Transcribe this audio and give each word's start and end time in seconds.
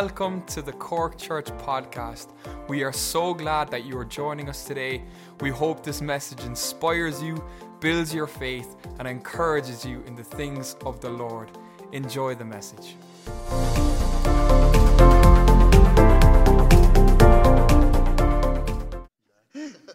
welcome 0.00 0.42
to 0.46 0.60
the 0.60 0.72
Cork 0.72 1.16
Church 1.16 1.46
podcast. 1.68 2.32
We 2.66 2.82
are 2.82 2.92
so 2.92 3.32
glad 3.32 3.70
that 3.70 3.84
you 3.84 3.96
are 3.96 4.04
joining 4.04 4.48
us 4.48 4.64
today. 4.64 5.04
We 5.40 5.50
hope 5.50 5.84
this 5.84 6.02
message 6.02 6.42
inspires 6.42 7.22
you, 7.22 7.40
builds 7.78 8.12
your 8.12 8.26
faith, 8.26 8.74
and 8.98 9.06
encourages 9.06 9.84
you 9.84 10.02
in 10.08 10.16
the 10.16 10.24
things 10.24 10.74
of 10.84 11.00
the 11.00 11.10
Lord. 11.10 11.48
Enjoy 11.92 12.34
the 12.34 12.44
message. 12.44 12.96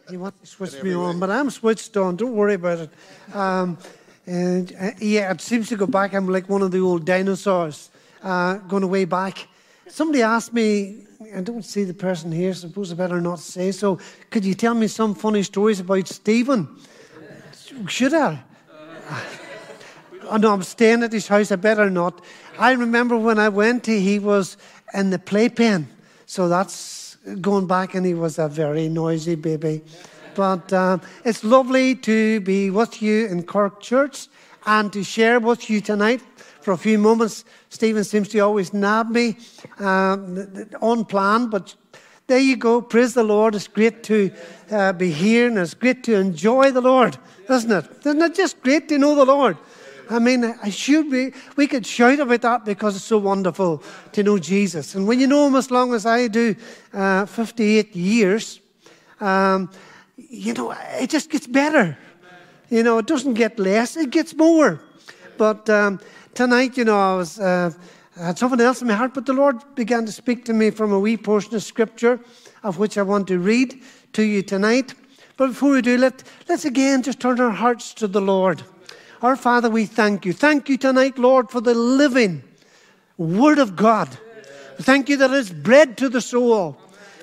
You 0.10 0.20
want 0.22 0.40
to 0.40 0.48
switch 0.48 0.82
me 0.82 0.94
on, 0.94 1.20
but 1.20 1.30
I'm 1.30 1.50
switched 1.50 1.98
on. 1.98 2.16
Don't 2.16 2.36
worry 2.36 2.54
about 2.54 2.80
it. 2.80 2.90
Um, 3.36 3.78
and 4.26 4.74
uh, 4.80 4.92
yeah, 5.02 5.30
it 5.30 5.42
seems 5.42 5.68
to 5.68 5.76
go 5.76 5.88
back. 5.88 6.14
I'm 6.14 6.30
like 6.30 6.48
one 6.48 6.62
of 6.62 6.72
the 6.72 6.80
old 6.80 7.04
dinosaurs 7.04 7.90
uh, 8.24 8.60
going 8.60 8.90
way 8.90 9.04
back. 9.04 9.50
Somebody 9.90 10.22
asked 10.22 10.54
me, 10.54 11.06
I 11.36 11.42
don't 11.42 11.66
see 11.66 11.84
the 11.84 11.96
person 11.96 12.32
here, 12.32 12.54
suppose 12.54 12.92
I 12.92 12.96
better 12.96 13.20
not 13.20 13.40
say 13.40 13.72
so. 13.72 13.98
Could 14.30 14.46
you 14.46 14.54
tell 14.54 14.76
me 14.76 14.88
some 14.88 15.16
funny 15.16 15.42
stories 15.42 15.80
about 15.80 16.08
Stephen? 16.08 16.78
Should 17.88 18.14
I? 18.14 18.40
Oh, 20.30 20.38
no, 20.38 20.54
I'm 20.54 20.62
staying 20.62 21.02
at 21.02 21.12
his 21.12 21.28
house. 21.28 21.52
I 21.52 21.56
better 21.56 21.90
not. 21.90 22.24
I 22.60 22.74
remember 22.74 23.18
when 23.18 23.40
I 23.40 23.50
went, 23.50 23.88
he 23.88 24.20
was 24.20 24.58
in 24.94 25.10
the 25.10 25.18
playpen. 25.18 25.88
So 26.28 26.48
that's 26.48 27.18
going 27.42 27.66
back, 27.66 27.96
and 27.96 28.06
he 28.06 28.14
was 28.14 28.38
a 28.38 28.48
very 28.48 28.90
noisy 28.90 29.36
baby. 29.36 29.82
But 30.36 30.72
uh, 30.72 31.00
it's 31.26 31.44
lovely 31.44 31.96
to 31.96 32.42
be 32.42 32.70
with 32.70 33.02
you 33.02 33.26
in 33.26 33.42
Cork 33.44 33.82
Church 33.82 34.28
and 34.68 34.94
to 34.94 35.04
share 35.04 35.40
with 35.40 35.68
you 35.70 35.82
tonight 35.82 36.22
for 36.62 36.72
a 36.72 36.78
few 36.78 36.98
moments. 36.98 37.46
Stephen 37.70 38.04
seems 38.04 38.30
to 38.30 38.40
always 38.40 38.74
nab 38.74 39.10
me 39.10 39.38
um, 39.80 40.48
on 40.82 41.06
plan, 41.06 41.50
but 41.50 41.76
there 42.28 42.40
you 42.40 42.58
go. 42.58 42.82
Praise 42.82 43.14
the 43.14 43.24
Lord. 43.24 43.56
It's 43.56 43.68
great 43.68 44.04
to 44.04 44.32
uh, 44.72 44.94
be 44.94 45.12
here 45.12 45.48
and 45.48 45.58
it's 45.58 45.74
great 45.74 46.04
to 46.04 46.16
enjoy 46.16 46.72
the 46.72 46.82
Lord, 46.82 47.18
isn't 47.50 47.72
it? 47.72 47.90
Isn't 48.06 48.22
it 48.22 48.36
just 48.36 48.62
great 48.62 48.88
to 48.90 48.98
know 48.98 49.16
the 49.16 49.26
Lord? 49.26 49.58
I 50.12 50.18
mean, 50.18 50.44
I 50.44 50.70
should 50.70 51.12
be, 51.12 51.34
we 51.56 51.68
could 51.68 51.86
shout 51.86 52.20
about 52.20 52.42
that 52.42 52.66
because 52.66 52.96
it's 52.96 53.06
so 53.06 53.20
wonderful 53.20 53.84
to 54.14 54.24
know 54.24 54.40
Jesus. 54.40 54.96
And 54.96 55.08
when 55.08 55.20
you 55.20 55.28
know 55.28 55.46
Him 55.46 55.56
as 55.56 55.70
long 55.70 55.94
as 55.94 56.06
I 56.06 56.28
do, 56.28 56.56
uh, 56.94 57.28
58 57.28 57.96
years, 57.96 58.60
um, 59.22 59.70
you 60.18 60.54
know, 60.54 60.74
it 61.00 61.10
just 61.12 61.30
gets 61.30 61.46
better. 61.46 61.98
You 62.70 62.84
know, 62.84 62.98
it 62.98 63.06
doesn't 63.06 63.36
get 63.36 63.60
less, 63.60 63.98
it 63.98 64.10
gets 64.10 64.36
more. 64.36 64.82
But 65.38 65.70
um, 65.70 66.00
tonight, 66.34 66.78
you 66.78 66.86
know, 66.86 66.98
I 66.98 67.16
was. 67.16 67.40
Uh, 67.40 67.72
I 68.20 68.28
had 68.28 68.38
something 68.38 68.60
else 68.60 68.82
in 68.82 68.88
my 68.90 68.96
heart, 68.96 69.14
but 69.14 69.26
the 69.26 69.34
Lord 69.34 69.64
began 69.76 70.06
to 70.06 70.12
speak 70.12 70.44
to 70.46 70.54
me 70.54 70.72
from 70.72 70.92
a 70.92 71.00
wee 71.00 71.16
portion 71.16 71.56
of 71.56 71.64
Scripture, 71.64 72.20
of 72.64 72.78
which 72.78 72.98
I 72.98 73.02
want 73.02 73.28
to 73.28 73.40
read 73.40 73.82
to 74.12 74.24
you 74.24 74.42
tonight. 74.42 74.94
But 75.38 75.48
before 75.48 75.72
we 75.72 75.82
do, 75.82 75.98
let, 75.98 76.24
let's 76.50 76.66
again 76.66 77.02
just 77.02 77.22
turn 77.22 77.40
our 77.40 77.52
hearts 77.52 77.94
to 77.94 78.10
the 78.10 78.20
Lord. 78.20 78.62
Our 79.22 79.38
Father, 79.38 79.70
we 79.70 79.86
thank 79.86 80.26
you. 80.26 80.34
Thank 80.34 80.68
you 80.68 80.78
tonight, 80.78 81.18
Lord, 81.18 81.50
for 81.50 81.62
the 81.62 81.74
living 81.74 82.44
Word 83.18 83.58
of 83.58 83.78
God. 83.78 84.10
We 84.78 84.84
thank 84.84 85.08
you 85.08 85.16
that 85.16 85.32
it's 85.32 85.52
bread 85.52 85.98
to 86.00 86.10
the 86.10 86.20
soul. 86.20 86.78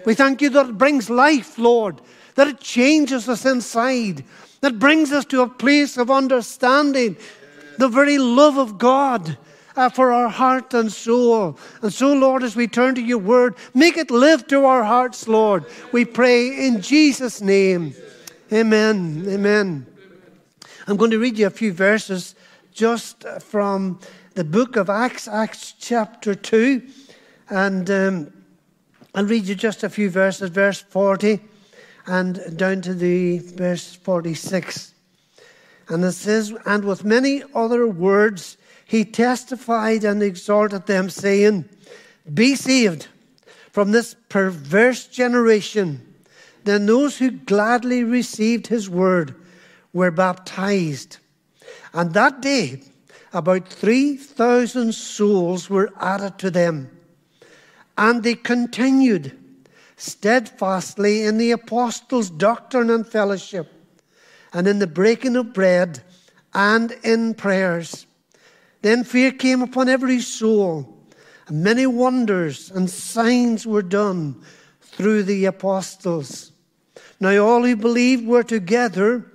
We 0.07 0.15
thank 0.15 0.41
you 0.41 0.49
that 0.51 0.71
it 0.71 0.79
brings 0.79 1.11
life, 1.11 1.59
Lord, 1.59 2.01
that 2.37 2.49
it 2.49 2.61
changes 2.61 3.29
us 3.29 3.45
inside, 3.45 4.25
that 4.62 4.79
brings 4.79 5.12
us 5.12 5.27
to 5.27 5.43
a 5.43 5.49
place 5.49 5.99
of 5.99 6.11
understanding 6.11 7.17
the 7.79 7.89
very 7.89 8.19
love 8.19 8.57
of 8.59 8.79
God. 8.79 9.37
Uh, 9.79 9.91
for 9.91 10.11
our 10.11 10.31
heart 10.31 10.73
and 10.73 10.91
soul. 10.91 11.59
And 11.83 11.93
so, 11.93 12.15
Lord, 12.15 12.43
as 12.43 12.57
we 12.57 12.67
turn 12.67 12.95
to 12.95 13.03
your 13.03 13.19
word, 13.19 13.57
make 13.75 13.99
it 13.99 14.11
live 14.11 14.47
to 14.47 14.65
our 14.65 14.83
hearts, 14.83 15.29
Lord. 15.29 15.67
We 15.93 16.07
pray 16.07 16.67
in 16.67 16.81
Jesus' 16.81 17.43
name. 17.43 17.95
Amen. 18.50 19.27
Amen. 19.28 19.87
I'm 20.87 20.97
going 20.97 21.11
to 21.11 21.19
read 21.19 21.39
you 21.39 21.47
a 21.47 21.50
few 21.50 21.75
verses 21.75 22.37
just 22.73 23.23
from 23.43 24.00
the 24.33 24.45
book 24.45 24.77
of 24.77 24.89
Acts, 24.89 25.29
Acts 25.29 25.75
chapter 25.79 26.34
2. 26.34 26.81
And 27.50 27.91
um, 27.91 28.33
I'll 29.15 29.27
read 29.27 29.45
you 29.45 29.55
just 29.55 29.84
a 29.84 29.91
few 29.91 30.09
verses, 30.09 30.49
verse 30.49 30.81
40 30.81 31.39
and 32.06 32.56
down 32.56 32.81
to 32.83 32.95
the 32.95 33.39
verse 33.39 33.95
46. 33.95 34.95
And 35.89 36.05
it 36.05 36.13
says, 36.13 36.53
And 36.65 36.85
with 36.85 37.05
many 37.05 37.43
other 37.55 37.87
words 37.87 38.57
he 38.85 39.05
testified 39.05 40.05
and 40.05 40.23
exhorted 40.23 40.87
them, 40.87 41.11
saying, 41.11 41.69
Be 42.33 42.55
saved 42.55 43.09
from 43.73 43.93
this 43.93 44.15
perverse 44.29 45.07
generation. 45.07 46.15
Then 46.65 46.87
those 46.87 47.19
who 47.19 47.31
gladly 47.31 48.05
received 48.05 48.69
his 48.69 48.89
word 48.89 49.35
were 49.93 50.11
baptized. 50.11 51.19
And 51.93 52.15
that 52.15 52.41
day, 52.41 52.83
about 53.33 53.69
3,000 53.69 54.95
souls 54.95 55.69
were 55.69 55.93
added 56.01 56.39
to 56.39 56.51
them. 56.51 56.91
And 57.99 58.23
they 58.23 58.35
continued 58.35 59.37
steadfastly 59.97 61.23
in 61.23 61.39
the 61.39 61.51
apostles' 61.51 62.31
doctrine 62.31 62.91
and 62.91 63.07
fellowship, 63.07 63.73
and 64.53 64.67
in 64.67 64.79
the 64.79 64.87
breaking 64.87 65.37
of 65.37 65.53
bread, 65.53 66.03
and 66.55 66.93
in 67.03 67.34
prayers. 67.34 68.07
Then 68.83 69.05
fear 69.05 69.31
came 69.33 69.62
upon 69.62 69.89
every 69.89 70.21
soul, 70.21 70.97
and 71.49 71.62
many 71.62 71.87
wonders 71.87 72.71
and 72.71 72.89
signs 72.89 73.67
were 73.67 73.83
done 73.83 74.41
through 74.81 75.25
the 75.25 75.45
apostles. 75.45 76.53
Now 77.21 77.37
all 77.39 77.62
who 77.62 77.77
believed 77.77 78.27
were 78.27 78.43
together 78.43 79.31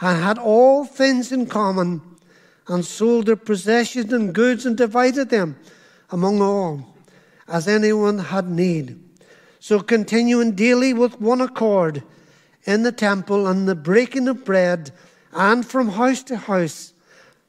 and 0.00 0.22
had 0.22 0.38
all 0.38 0.84
things 0.84 1.32
in 1.32 1.46
common, 1.46 2.02
and 2.66 2.84
sold 2.84 3.26
their 3.26 3.36
possessions 3.36 4.12
and 4.12 4.34
goods 4.34 4.64
and 4.64 4.76
divided 4.76 5.28
them 5.28 5.56
among 6.10 6.40
all, 6.40 6.96
as 7.46 7.68
anyone 7.68 8.18
had 8.18 8.48
need. 8.48 8.98
So 9.60 9.80
continuing 9.80 10.52
daily 10.52 10.92
with 10.92 11.20
one 11.20 11.40
accord 11.40 12.02
in 12.64 12.82
the 12.82 12.92
temple 12.92 13.46
and 13.46 13.68
the 13.68 13.74
breaking 13.74 14.28
of 14.28 14.44
bread, 14.44 14.90
and 15.32 15.66
from 15.66 15.90
house 15.90 16.22
to 16.24 16.36
house, 16.36 16.92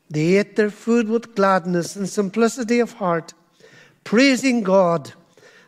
they 0.10 0.38
ate 0.38 0.56
their 0.56 0.70
food 0.70 1.10
with 1.10 1.36
gladness 1.36 1.96
and 1.96 2.08
simplicity 2.08 2.80
of 2.80 2.94
heart, 2.94 3.34
praising 4.04 4.64
God 4.64 5.14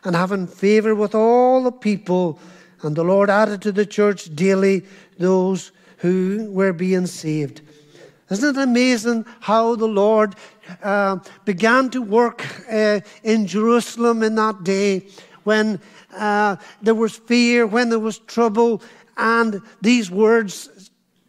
and 0.04 0.14
having 0.14 0.46
favor 0.46 0.94
with 0.94 1.14
all 1.14 1.64
the 1.64 1.72
people. 1.72 2.38
And 2.82 2.94
the 2.94 3.04
Lord 3.04 3.30
added 3.30 3.62
to 3.62 3.72
the 3.72 3.86
church 3.86 4.34
daily 4.34 4.84
those 5.18 5.72
who 5.98 6.48
were 6.50 6.72
being 6.72 7.06
saved. 7.06 7.62
Isn't 8.30 8.56
it 8.56 8.62
amazing 8.62 9.24
how 9.40 9.74
the 9.74 9.88
Lord 9.88 10.34
uh, 10.82 11.18
began 11.44 11.90
to 11.90 12.02
work 12.02 12.44
uh, 12.70 13.00
in 13.22 13.46
Jerusalem 13.46 14.22
in 14.22 14.34
that 14.36 14.64
day 14.64 15.06
when 15.44 15.80
uh, 16.14 16.56
there 16.82 16.94
was 16.94 17.16
fear, 17.16 17.66
when 17.66 17.88
there 17.88 17.98
was 17.98 18.18
trouble, 18.18 18.82
and 19.18 19.60
these 19.82 20.10
words 20.10 20.70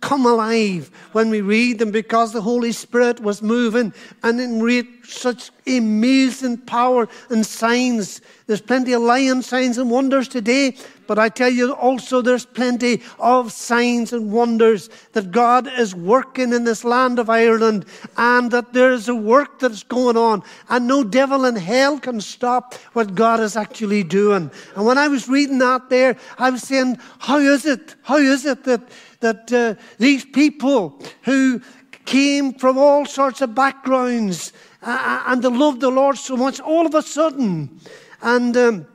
come 0.01 0.25
alive 0.25 0.89
when 1.11 1.29
we 1.29 1.41
read 1.41 1.79
them 1.79 1.91
because 1.91 2.31
the 2.31 2.41
Holy 2.41 2.71
Spirit 2.71 3.19
was 3.19 3.41
moving 3.41 3.93
and 4.23 4.39
in 4.39 4.61
read 4.61 4.87
such 5.03 5.51
amazing 5.67 6.57
power 6.57 7.07
and 7.29 7.45
signs. 7.45 8.21
There's 8.47 8.61
plenty 8.61 8.93
of 8.93 9.01
lion 9.01 9.41
signs 9.41 9.77
and 9.77 9.89
wonders 9.89 10.27
today, 10.27 10.75
but 11.07 11.19
I 11.19 11.29
tell 11.29 11.49
you 11.49 11.73
also 11.73 12.21
there's 12.21 12.45
plenty 12.45 13.01
of 13.19 13.51
signs 13.51 14.13
and 14.13 14.31
wonders 14.31 14.89
that 15.13 15.31
God 15.31 15.67
is 15.77 15.93
working 15.93 16.53
in 16.53 16.63
this 16.63 16.83
land 16.83 17.19
of 17.19 17.29
Ireland 17.29 17.85
and 18.17 18.51
that 18.51 18.73
there's 18.73 19.09
a 19.09 19.15
work 19.15 19.59
that's 19.59 19.83
going 19.83 20.17
on 20.17 20.43
and 20.69 20.87
no 20.87 21.03
devil 21.03 21.45
in 21.45 21.55
hell 21.55 21.99
can 21.99 22.21
stop 22.21 22.75
what 22.93 23.15
God 23.15 23.39
is 23.39 23.55
actually 23.55 24.03
doing. 24.03 24.49
And 24.75 24.85
when 24.85 24.97
I 24.97 25.07
was 25.07 25.27
reading 25.27 25.59
that 25.59 25.89
there, 25.89 26.15
I 26.37 26.49
was 26.49 26.63
saying, 26.63 26.99
how 27.19 27.39
is 27.39 27.65
it? 27.65 27.95
How 28.03 28.17
is 28.17 28.45
it 28.45 28.63
that, 28.63 28.81
that 29.19 29.51
uh, 29.51 29.75
these 29.97 30.25
people 30.25 31.01
who 31.23 31.61
came 32.05 32.53
from 32.53 32.77
all 32.77 33.05
sorts 33.05 33.41
of 33.41 33.53
backgrounds 33.53 34.53
uh, 34.81 35.23
and 35.27 35.43
they 35.43 35.49
loved 35.49 35.81
the 35.81 35.89
Lord 35.89 36.17
so 36.17 36.37
much, 36.37 36.59
all 36.59 36.85
of 36.85 36.95
a 36.95 37.01
sudden, 37.01 37.79
and 38.21 38.55
um, 38.55 38.87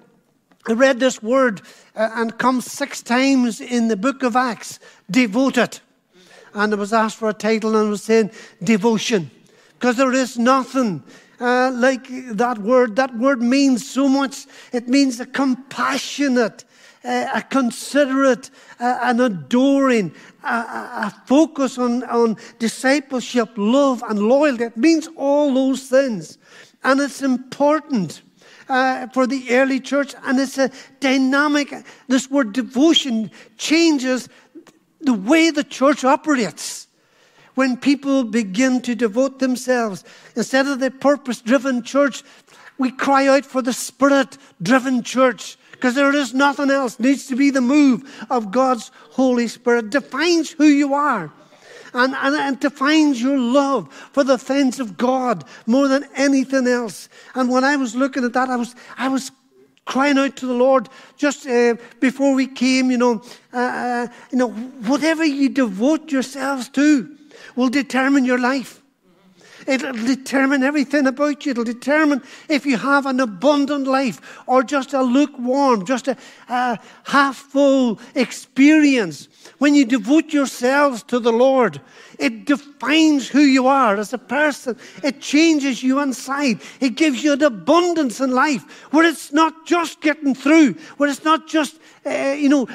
I 0.67 0.73
read 0.73 0.99
this 0.99 1.23
word 1.23 1.61
uh, 1.95 2.11
and 2.15 2.39
comes 2.39 2.71
six 2.71 3.03
times 3.03 3.61
in 3.61 3.89
the 3.89 3.97
book 3.97 4.23
of 4.23 4.35
Acts 4.35 4.81
devoted. 5.11 5.81
And 6.55 6.73
I 6.73 6.77
was 6.77 6.93
asked 6.93 7.17
for 7.17 7.29
a 7.29 7.35
title 7.35 7.77
and 7.77 7.89
I 7.89 7.91
was 7.91 8.03
saying 8.03 8.31
devotion. 8.63 9.31
Because 9.75 9.97
there 9.97 10.13
is 10.13 10.39
nothing 10.39 11.03
uh, 11.39 11.71
like 11.75 12.07
that 12.37 12.59
word. 12.59 12.97
That 12.97 13.15
word 13.17 13.43
means 13.43 13.89
so 13.89 14.09
much. 14.09 14.47
It 14.73 14.89
means 14.89 15.21
a 15.21 15.27
compassionate, 15.27 16.65
a 17.05 17.43
considerate, 17.43 18.51
uh, 18.81 18.99
an 19.03 19.21
adoring, 19.21 20.15
a, 20.43 20.49
a, 20.49 21.23
focus 21.27 21.77
on, 21.77 22.03
on 22.05 22.37
discipleship, 22.59 23.51
love, 23.57 24.03
and 24.09 24.21
loyalty. 24.21 24.65
It 24.65 24.77
means 24.77 25.09
all 25.17 25.53
those 25.53 25.87
things. 25.89 26.39
And 26.83 27.01
it's 27.01 27.23
important 27.23 28.23
uh, 28.69 29.09
for 29.09 29.27
the 29.27 29.51
early 29.51 29.81
church, 29.81 30.15
and 30.25 30.41
it's 30.41 30.57
a 30.57 30.71
dynamic. 31.01 31.75
This 32.09 32.31
word 32.31 32.55
devotion 32.55 33.31
changes 33.59 34.29
the 35.01 35.13
way 35.13 35.51
the 35.51 35.65
church 35.65 36.05
operates. 36.05 36.89
When 37.55 37.77
people 37.77 38.25
begin 38.25 38.81
to 38.83 38.95
devote 38.95 39.39
themselves, 39.39 40.05
instead 40.35 40.67
of 40.67 40.81
the 40.81 40.91
purpose 40.91 41.41
driven 41.41 41.83
church, 41.83 42.25
we 42.79 42.91
cry 42.91 43.29
out 43.29 43.45
for 43.45 43.63
the 43.63 43.73
spirit 43.73 44.39
driven 44.61 45.03
church 45.03 45.57
because 45.85 45.97
there 45.97 46.17
is 46.17 46.33
nothing 46.33 46.71
else. 46.71 46.99
Needs 46.99 47.27
to 47.27 47.37
be 47.37 47.51
the 47.51 47.61
move 47.61 48.27
of 48.31 48.51
God's 48.51 48.91
Holy 49.11 49.47
Spirit. 49.47 49.91
Defines 49.91 50.51
who 50.51 50.65
you 50.65 50.95
are 50.95 51.31
and, 51.93 52.15
and, 52.15 52.35
and 52.35 52.59
defines 52.59 53.21
your 53.21 53.37
love 53.37 53.93
for 53.93 54.25
the 54.25 54.39
things 54.39 54.81
of 54.81 54.97
God 54.97 55.45
more 55.67 55.87
than 55.87 56.09
anything 56.17 56.67
else. 56.67 57.11
And 57.35 57.51
when 57.51 57.65
I 57.65 57.77
was 57.77 57.95
looking 57.95 58.25
at 58.25 58.33
that, 58.33 58.49
I 58.49 58.57
was, 58.57 58.75
I 58.97 59.09
was 59.09 59.31
crying 59.85 60.17
out 60.17 60.37
to 60.37 60.47
the 60.47 60.55
Lord 60.55 60.89
just 61.19 61.47
uh, 61.47 61.75
before 62.01 62.35
we 62.35 62.47
came, 62.47 62.91
you 62.91 62.97
know, 62.97 63.23
uh, 63.53 63.59
uh, 63.59 64.07
you 64.33 64.39
know, 64.39 64.53
whatever 64.89 65.23
you 65.23 65.51
devote 65.51 66.11
yourselves 66.11 66.71
to 66.71 67.15
will 67.57 67.69
determine 67.69 68.25
your 68.25 68.39
life. 68.39 68.81
It'll 69.67 69.93
determine 69.93 70.63
everything 70.63 71.07
about 71.07 71.45
you. 71.45 71.53
It'll 71.53 71.65
determine 71.65 72.23
if 72.49 72.67
you 72.67 72.77
have 72.77 73.07
an 73.07 73.21
abundant 73.21 73.87
life 73.87 74.43
or 74.47 74.63
just 74.63 74.93
a 74.93 75.03
lukewarm, 75.03 75.85
just 75.85 76.09
a, 76.09 76.17
a 76.49 76.79
half 77.05 77.37
full 77.37 78.01
experience. 78.15 79.29
When 79.59 79.75
you 79.75 79.85
devote 79.85 80.33
yourselves 80.33 81.03
to 81.05 81.19
the 81.19 81.33
Lord, 81.33 81.81
it 82.19 82.45
defines 82.45 83.29
who 83.29 83.41
you 83.41 83.67
are 83.67 83.97
as 83.97 84.13
a 84.13 84.19
person. 84.19 84.77
It 85.03 85.21
changes 85.21 85.83
you 85.83 86.01
inside. 86.01 86.61
It 86.81 86.97
gives 86.97 87.23
you 87.23 87.33
an 87.33 87.43
abundance 87.43 88.21
in 88.21 88.33
life 88.33 88.93
where 88.93 89.07
it's 89.07 89.33
not 89.33 89.67
just 89.67 90.01
getting 90.01 90.35
through, 90.35 90.75
where 90.97 91.09
it's 91.09 91.25
not 91.25 91.47
just, 91.47 91.79
uh, 92.07 92.35
you 92.39 92.49
know, 92.49 92.69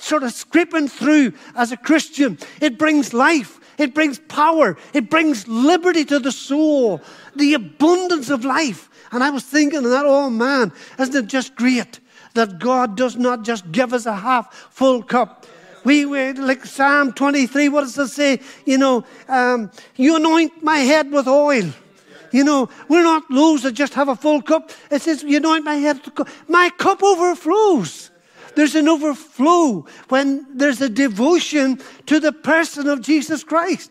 sort 0.00 0.22
of 0.22 0.32
scraping 0.32 0.88
through 0.88 1.32
as 1.54 1.72
a 1.72 1.76
Christian. 1.76 2.38
It 2.60 2.78
brings 2.78 3.12
life. 3.14 3.59
It 3.80 3.94
brings 3.94 4.18
power. 4.18 4.76
It 4.92 5.08
brings 5.08 5.48
liberty 5.48 6.04
to 6.04 6.18
the 6.18 6.32
soul, 6.32 7.00
the 7.34 7.54
abundance 7.54 8.28
of 8.28 8.44
life. 8.44 8.90
And 9.10 9.24
I 9.24 9.30
was 9.30 9.42
thinking 9.42 9.82
that, 9.84 10.04
oh 10.04 10.28
man, 10.28 10.70
isn't 10.98 11.16
it 11.16 11.26
just 11.26 11.56
great 11.56 11.98
that 12.34 12.58
God 12.58 12.94
does 12.94 13.16
not 13.16 13.42
just 13.42 13.72
give 13.72 13.94
us 13.94 14.04
a 14.04 14.14
half 14.14 14.54
full 14.70 15.02
cup? 15.02 15.46
We, 15.82 16.04
like 16.04 16.66
Psalm 16.66 17.14
23, 17.14 17.70
what 17.70 17.80
does 17.80 17.96
it 17.96 18.08
say? 18.08 18.40
You 18.66 18.76
know, 18.76 19.04
um, 19.28 19.70
you 19.96 20.14
anoint 20.14 20.62
my 20.62 20.80
head 20.80 21.10
with 21.10 21.26
oil. 21.26 21.70
You 22.32 22.44
know, 22.44 22.68
we're 22.86 23.02
not 23.02 23.24
those 23.30 23.62
that 23.62 23.72
just 23.72 23.94
have 23.94 24.08
a 24.08 24.14
full 24.14 24.42
cup. 24.42 24.70
It 24.90 25.00
says, 25.00 25.22
you 25.22 25.38
anoint 25.38 25.64
my 25.64 25.76
head. 25.76 26.00
My 26.48 26.70
cup 26.76 27.02
overflows. 27.02 28.09
There's 28.54 28.74
an 28.74 28.88
overflow 28.88 29.86
when 30.08 30.46
there's 30.56 30.80
a 30.80 30.88
devotion 30.88 31.80
to 32.06 32.20
the 32.20 32.32
person 32.32 32.88
of 32.88 33.00
Jesus 33.00 33.44
Christ. 33.44 33.90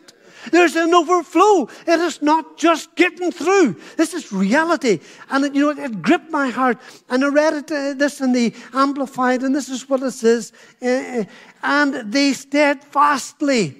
There's 0.50 0.76
an 0.76 0.94
overflow. 0.94 1.68
It 1.86 2.00
is 2.00 2.22
not 2.22 2.56
just 2.56 2.94
getting 2.94 3.30
through. 3.30 3.78
This 3.96 4.14
is 4.14 4.32
reality. 4.32 5.00
And 5.28 5.44
it, 5.44 5.54
you 5.54 5.62
know, 5.62 5.82
it 5.82 6.00
gripped 6.00 6.30
my 6.30 6.48
heart. 6.48 6.78
And 7.10 7.24
I 7.24 7.28
read 7.28 7.54
it, 7.54 7.72
uh, 7.72 7.94
this 7.94 8.20
in 8.20 8.32
the 8.32 8.54
Amplified, 8.72 9.42
and 9.42 9.54
this 9.54 9.68
is 9.68 9.88
what 9.88 10.02
it 10.02 10.12
says. 10.12 10.52
Uh, 10.80 10.86
uh 10.86 11.24
and 11.62 12.10
they 12.10 12.32
steadfastly 12.32 13.76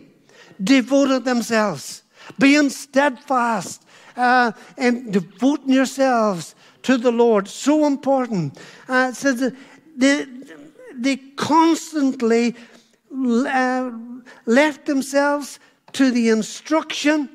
devoted 0.63 1.25
themselves, 1.25 2.03
being 2.39 2.69
steadfast 2.69 3.83
uh, 4.17 4.53
and 4.77 5.13
devoting 5.13 5.71
yourselves 5.71 6.55
to 6.83 6.99
the 6.99 7.11
Lord. 7.11 7.49
So 7.49 7.87
important. 7.87 8.59
Uh, 8.87 9.09
it 9.11 9.17
says 9.17 9.41
the, 9.97 10.29
they 11.01 11.17
constantly 11.17 12.55
uh, 13.13 13.91
left 14.47 14.87
themselves 14.87 15.59
to 15.93 16.11
the 16.11 16.29
instruction 16.29 17.29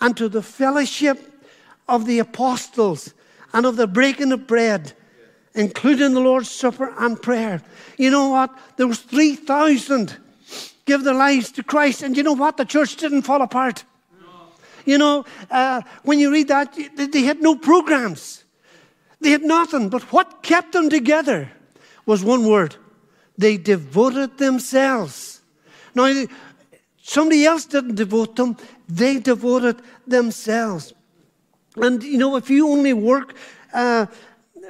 and 0.00 0.16
to 0.16 0.28
the 0.28 0.42
fellowship 0.42 1.42
of 1.88 2.06
the 2.06 2.20
apostles 2.20 3.12
and 3.52 3.66
of 3.66 3.76
the 3.76 3.86
breaking 3.86 4.32
of 4.32 4.46
bread, 4.46 4.92
including 5.54 6.14
the 6.14 6.20
Lord's 6.20 6.50
Supper 6.50 6.94
and 6.98 7.20
prayer. 7.20 7.62
You 7.96 8.10
know 8.10 8.28
what? 8.28 8.56
There 8.76 8.86
was 8.86 9.00
3,000 9.00 10.16
give 10.86 11.04
their 11.04 11.14
lives 11.14 11.52
to 11.52 11.62
Christ, 11.62 12.02
and 12.02 12.16
you 12.16 12.22
know 12.22 12.32
what? 12.32 12.56
The 12.56 12.64
church 12.64 12.96
didn't 12.96 13.22
fall 13.22 13.42
apart. 13.42 13.84
You 14.86 14.96
know, 14.96 15.26
uh, 15.50 15.82
when 16.02 16.18
you 16.18 16.32
read 16.32 16.48
that, 16.48 16.74
they 16.96 17.22
had 17.22 17.42
no 17.42 17.56
programs. 17.56 18.44
They 19.20 19.30
had 19.30 19.42
nothing. 19.42 19.90
But 19.90 20.02
what 20.12 20.42
kept 20.42 20.72
them 20.72 20.88
together 20.88 21.50
was 22.06 22.24
one 22.24 22.46
word 22.46 22.76
they 23.38 23.56
devoted 23.56 24.36
themselves. 24.36 25.40
Now, 25.94 26.26
somebody 27.00 27.46
else 27.46 27.64
didn't 27.64 27.94
devote 27.94 28.36
them, 28.36 28.56
they 28.88 29.20
devoted 29.20 29.80
themselves. 30.06 30.92
And, 31.76 32.02
you 32.02 32.18
know, 32.18 32.36
if 32.36 32.50
you 32.50 32.68
only 32.68 32.92
work 32.92 33.34
uh, 33.72 34.06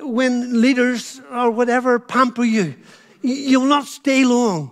when 0.02 0.60
leaders 0.60 1.20
or 1.32 1.50
whatever 1.50 1.98
pamper 1.98 2.44
you, 2.44 2.74
you'll 3.22 3.66
not 3.66 3.86
stay 3.86 4.24
long. 4.24 4.70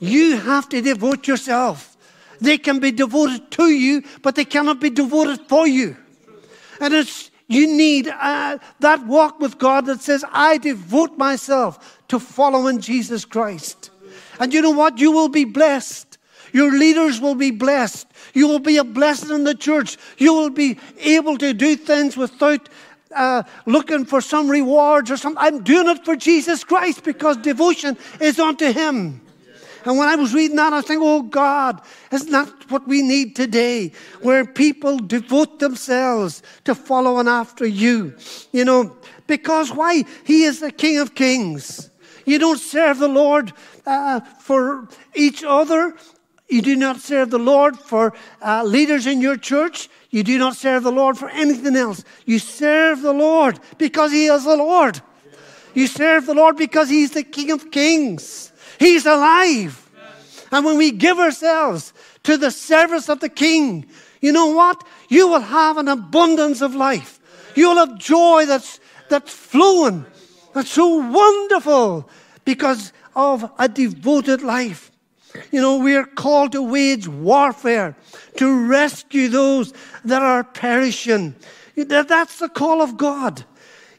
You 0.00 0.38
have 0.38 0.68
to 0.70 0.82
devote 0.82 1.26
yourself. 1.28 1.96
They 2.40 2.58
can 2.58 2.80
be 2.80 2.90
devoted 2.90 3.50
to 3.52 3.66
you, 3.70 4.02
but 4.22 4.34
they 4.34 4.44
cannot 4.44 4.80
be 4.80 4.90
devoted 4.90 5.48
for 5.48 5.66
you. 5.66 5.96
And 6.80 6.92
it's 6.92 7.30
you 7.48 7.66
need 7.68 8.08
uh, 8.08 8.58
that 8.80 9.06
walk 9.06 9.38
with 9.38 9.58
God 9.58 9.86
that 9.86 10.00
says, 10.00 10.24
I 10.32 10.58
devote 10.58 11.16
myself 11.16 11.95
to 12.08 12.18
following 12.18 12.80
Jesus 12.80 13.24
Christ. 13.24 13.90
And 14.38 14.52
you 14.52 14.62
know 14.62 14.70
what? 14.70 14.98
You 14.98 15.12
will 15.12 15.28
be 15.28 15.44
blessed. 15.44 16.18
Your 16.52 16.70
leaders 16.70 17.20
will 17.20 17.34
be 17.34 17.50
blessed. 17.50 18.06
You 18.32 18.48
will 18.48 18.60
be 18.60 18.76
a 18.76 18.84
blessing 18.84 19.30
in 19.30 19.44
the 19.44 19.54
church. 19.54 19.98
You 20.18 20.32
will 20.32 20.50
be 20.50 20.78
able 20.98 21.36
to 21.38 21.52
do 21.52 21.76
things 21.76 22.16
without 22.16 22.68
uh, 23.14 23.42
looking 23.66 24.04
for 24.04 24.20
some 24.20 24.48
rewards 24.48 25.10
or 25.10 25.16
something. 25.16 25.42
I'm 25.42 25.62
doing 25.62 25.88
it 25.88 26.04
for 26.04 26.16
Jesus 26.16 26.64
Christ 26.64 27.04
because 27.04 27.36
devotion 27.38 27.96
is 28.20 28.38
unto 28.38 28.72
Him. 28.72 29.20
And 29.84 29.98
when 29.98 30.08
I 30.08 30.16
was 30.16 30.34
reading 30.34 30.56
that, 30.56 30.72
I 30.72 30.76
was 30.76 30.86
thinking, 30.86 31.06
oh 31.06 31.22
God, 31.22 31.80
isn't 32.10 32.30
that 32.32 32.48
what 32.70 32.88
we 32.88 33.02
need 33.02 33.36
today? 33.36 33.92
Where 34.20 34.44
people 34.44 34.98
devote 34.98 35.60
themselves 35.60 36.42
to 36.64 36.74
following 36.74 37.28
after 37.28 37.64
you. 37.64 38.16
You 38.50 38.64
know, 38.64 38.96
because 39.28 39.72
why? 39.72 40.04
He 40.24 40.42
is 40.42 40.58
the 40.58 40.72
King 40.72 40.98
of 40.98 41.14
Kings. 41.14 41.90
You 42.26 42.38
don't 42.38 42.58
serve 42.58 42.98
the 42.98 43.08
Lord 43.08 43.52
uh, 43.86 44.20
for 44.40 44.88
each 45.14 45.42
other. 45.42 45.94
You 46.48 46.60
do 46.60 46.76
not 46.76 47.00
serve 47.00 47.30
the 47.30 47.38
Lord 47.38 47.78
for 47.78 48.12
uh, 48.44 48.62
leaders 48.64 49.06
in 49.06 49.20
your 49.20 49.36
church. 49.36 49.88
You 50.10 50.22
do 50.22 50.38
not 50.38 50.56
serve 50.56 50.82
the 50.82 50.92
Lord 50.92 51.16
for 51.16 51.28
anything 51.28 51.76
else. 51.76 52.04
You 52.24 52.38
serve 52.38 53.00
the 53.00 53.12
Lord 53.12 53.58
because 53.78 54.12
He 54.12 54.26
is 54.26 54.44
the 54.44 54.56
Lord. 54.56 55.00
You 55.74 55.86
serve 55.86 56.26
the 56.26 56.34
Lord 56.34 56.56
because 56.56 56.88
He's 56.88 57.12
the 57.12 57.22
King 57.22 57.52
of 57.52 57.70
Kings. 57.70 58.52
He's 58.78 59.06
alive. 59.06 59.82
And 60.52 60.64
when 60.64 60.78
we 60.78 60.90
give 60.90 61.18
ourselves 61.18 61.92
to 62.24 62.36
the 62.36 62.50
service 62.50 63.08
of 63.08 63.20
the 63.20 63.28
King, 63.28 63.86
you 64.20 64.32
know 64.32 64.46
what? 64.46 64.82
You 65.08 65.28
will 65.28 65.40
have 65.40 65.76
an 65.76 65.88
abundance 65.88 66.60
of 66.60 66.74
life. 66.74 67.20
You 67.54 67.68
will 67.68 67.86
have 67.86 67.98
joy 67.98 68.46
that's, 68.46 68.80
that's 69.08 69.32
flowing. 69.32 70.06
That's 70.56 70.70
so 70.70 70.96
wonderful 70.96 72.08
because 72.46 72.94
of 73.14 73.52
a 73.58 73.68
devoted 73.68 74.40
life. 74.40 74.90
You 75.52 75.60
know, 75.60 75.76
we 75.76 75.94
are 75.94 76.06
called 76.06 76.52
to 76.52 76.62
wage 76.62 77.06
warfare, 77.06 77.94
to 78.38 78.66
rescue 78.66 79.28
those 79.28 79.74
that 80.06 80.22
are 80.22 80.44
perishing. 80.44 81.34
That's 81.76 82.38
the 82.38 82.48
call 82.48 82.80
of 82.80 82.96
God. 82.96 83.44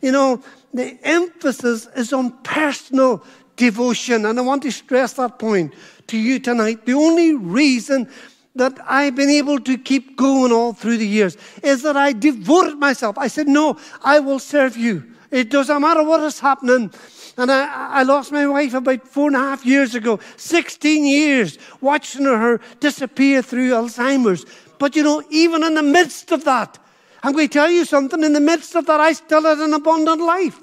You 0.02 0.12
know, 0.12 0.44
the 0.74 0.98
emphasis 1.04 1.88
is 1.96 2.12
on 2.12 2.32
personal 2.42 3.24
devotion. 3.56 4.26
And 4.26 4.40
I 4.40 4.42
want 4.42 4.64
to 4.64 4.72
stress 4.72 5.14
that 5.14 5.38
point 5.38 5.76
to 6.08 6.18
you 6.18 6.40
tonight. 6.40 6.88
The 6.88 6.94
only 6.94 7.36
reason 7.36 8.10
that 8.56 8.80
I've 8.84 9.16
been 9.16 9.30
able 9.30 9.60
to 9.60 9.78
keep 9.78 10.18
going 10.18 10.52
all 10.52 10.74
through 10.74 10.98
the 10.98 11.08
years 11.08 11.38
is 11.62 11.84
that 11.84 11.96
I 11.96 12.14
devoted 12.14 12.80
myself. 12.80 13.16
I 13.20 13.28
said, 13.28 13.48
No, 13.48 13.78
I 14.04 14.20
will 14.22 14.40
serve 14.40 14.76
you. 14.76 15.14
It 15.32 15.50
doesn't 15.50 15.82
matter 15.82 16.04
what 16.04 16.22
is 16.22 16.40
happening. 16.40 16.92
And 17.38 17.52
I, 17.52 18.00
I 18.00 18.04
lost 18.04 18.32
my 18.32 18.48
wife 18.48 18.74
about 18.74 19.08
four 19.08 19.28
and 19.28 19.36
a 19.36 19.40
half 19.40 19.66
years 19.66 19.94
ago, 19.94 20.20
16 20.38 21.06
years 21.06 21.58
watching 21.82 22.26
her 22.26 22.60
disappear 22.80 23.42
through 23.42 23.72
Alzheimer's. 23.72 24.46
But 24.80 24.96
you 24.96 25.04
know, 25.04 25.24
even 25.30 25.64
in 25.64 25.76
the 25.76 25.84
midst 25.84 26.32
of 26.32 26.44
that, 26.46 26.80
I'm 27.24 27.34
going 27.34 27.48
to 27.48 27.54
tell 27.54 27.70
you 27.70 27.86
something, 27.86 28.24
in 28.24 28.34
the 28.34 28.40
midst 28.40 28.76
of 28.76 28.86
that, 28.86 29.00
I 29.00 29.14
still 29.14 29.44
had 29.44 29.58
an 29.58 29.74
abundant 29.74 30.22
life. 30.22 30.60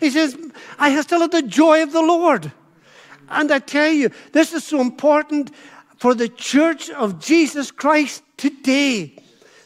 He 0.00 0.10
says, 0.10 0.36
I 0.78 1.00
still 1.00 1.20
had 1.20 1.32
the 1.32 1.42
joy 1.42 1.82
of 1.82 1.92
the 1.92 2.02
Lord. 2.02 2.52
And 3.28 3.50
I 3.50 3.58
tell 3.58 3.90
you, 3.90 4.10
this 4.32 4.52
is 4.52 4.64
so 4.64 4.80
important 4.80 5.52
for 5.98 6.14
the 6.14 6.28
church 6.28 6.90
of 6.90 7.20
Jesus 7.20 7.70
Christ 7.70 8.22
today 8.36 9.16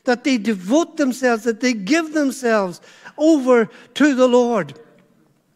that 0.05 0.25
they 0.25 0.39
devote 0.39 0.97
themselves, 0.97 1.45
that 1.45 1.61
they 1.61 1.73
give 1.73 2.13
themselves 2.13 2.81
over 3.19 3.69
to 3.95 4.15
the 4.15 4.27
Lord. 4.27 4.79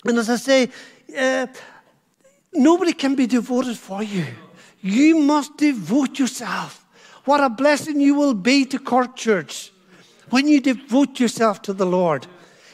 And 0.04 0.18
as 0.18 0.28
I 0.28 0.36
say, 0.36 0.70
uh, 1.18 1.46
nobody 2.52 2.92
can 2.92 3.14
be 3.14 3.26
devoted 3.26 3.78
for 3.78 4.02
you. 4.02 4.26
You 4.80 5.18
must 5.18 5.56
devote 5.56 6.18
yourself. 6.18 6.84
What 7.24 7.42
a 7.42 7.48
blessing 7.48 8.00
you 8.00 8.14
will 8.14 8.34
be 8.34 8.66
to 8.66 8.78
Cork 8.78 9.16
Church 9.16 9.72
when 10.28 10.46
you 10.46 10.60
devote 10.60 11.18
yourself 11.18 11.62
to 11.62 11.72
the 11.72 11.86
Lord. 11.86 12.26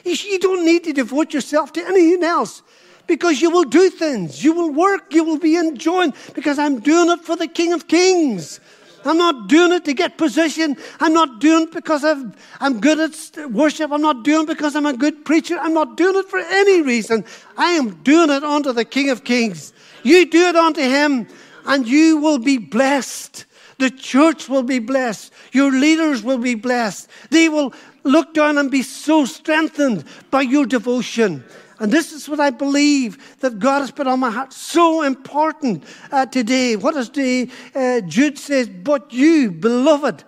You 0.05 0.39
don't 0.39 0.65
need 0.65 0.85
to 0.85 0.93
devote 0.93 1.33
yourself 1.33 1.73
to 1.75 1.87
anything 1.87 2.25
else 2.25 2.63
because 3.07 3.41
you 3.41 3.51
will 3.51 3.65
do 3.65 3.91
things. 3.91 4.43
You 4.43 4.53
will 4.53 4.71
work. 4.71 5.13
You 5.13 5.25
will 5.25 5.39
be 5.39 5.57
enjoying 5.57 6.15
because 6.35 6.59
I'm 6.59 6.81
doing 6.81 7.11
it 7.11 7.21
for 7.21 7.37
the 7.37 7.47
King 7.47 7.73
of 7.73 7.87
Kings. 7.87 8.61
I'm 9.05 9.19
not 9.19 9.49
doing 9.49 9.73
it 9.73 9.85
to 9.87 9.95
get 9.95 10.19
position. 10.19 10.77
I'm 11.01 11.13
not 11.13 11.41
doing 11.41 11.65
it 11.65 11.73
because 11.73 12.05
i 12.05 12.15
am 12.61 12.81
good 12.81 13.01
at 13.01 13.51
worship. 13.51 13.93
I'm 13.93 14.03
not 14.03 14.25
doing 14.25 14.43
it 14.43 14.49
because 14.49 14.77
I'm 14.77 14.87
a 14.87 14.97
good 14.97 15.25
preacher. 15.25 15.57
I'm 15.59 15.75
not 15.75 15.97
doing 15.97 16.17
it 16.17 16.29
for 16.29 16.39
any 16.39 16.83
reason. 16.83 17.25
I 17.57 17.73
am 17.73 18.03
doing 18.03 18.31
it 18.31 18.45
unto 18.45 18.73
the 18.73 18.85
King 18.85 19.11
of 19.11 19.25
Kings. 19.25 19.73
You 20.03 20.29
do 20.31 20.49
it 20.49 20.57
unto 20.57 20.83
Him, 20.83 21.27
and 21.67 21.87
you 21.87 22.19
will 22.19 22.39
be 22.39 22.59
blessed. 22.59 23.47
The 23.79 23.91
church 23.91 24.49
will 24.49 24.63
be 24.63 24.79
blessed. 24.79 25.33
Your 25.53 25.73
leaders 25.73 26.23
will 26.23 26.39
be 26.39 26.55
blessed. 26.55 27.09
They 27.31 27.49
will 27.49 27.73
look 28.05 28.35
down 28.35 28.59
and 28.59 28.71
be 28.71 28.83
so 28.83 29.25
strengthened 29.25 30.05
by 30.31 30.43
your 30.43 30.67
devotion. 30.67 31.45
And 31.81 31.91
this 31.91 32.13
is 32.13 32.29
what 32.29 32.41
I 32.41 32.51
believe 32.51 33.39
that 33.41 33.59
God 33.59 33.81
has 33.81 33.91
put 33.91 34.07
on 34.07 34.21
my 34.21 34.31
heart. 34.31 34.53
So 34.53 35.03
important 35.03 35.83
uh, 36.13 36.27
today. 36.27 36.77
What 36.77 36.95
does 36.95 37.09
the, 37.11 37.51
uh, 37.75 38.03
Jude 38.03 38.39
says? 38.39 38.69
But 38.69 39.13
you, 39.15 39.51
beloved, 39.51 40.23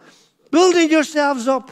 building 0.50 0.90
yourselves 0.90 1.46
up 1.46 1.70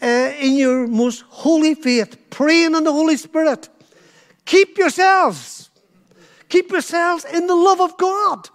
uh, 0.00 0.32
in 0.40 0.56
your 0.56 0.86
most 0.86 1.24
holy 1.28 1.74
faith, 1.74 2.30
praying 2.30 2.74
in 2.74 2.84
the 2.84 2.92
Holy 2.92 3.18
Spirit. 3.18 3.68
Keep 4.46 4.78
yourselves. 4.78 5.68
Keep 6.48 6.70
yourselves 6.70 7.26
in 7.26 7.46
the 7.46 7.54
love 7.54 7.82
of 7.82 7.98
God. 7.98 8.48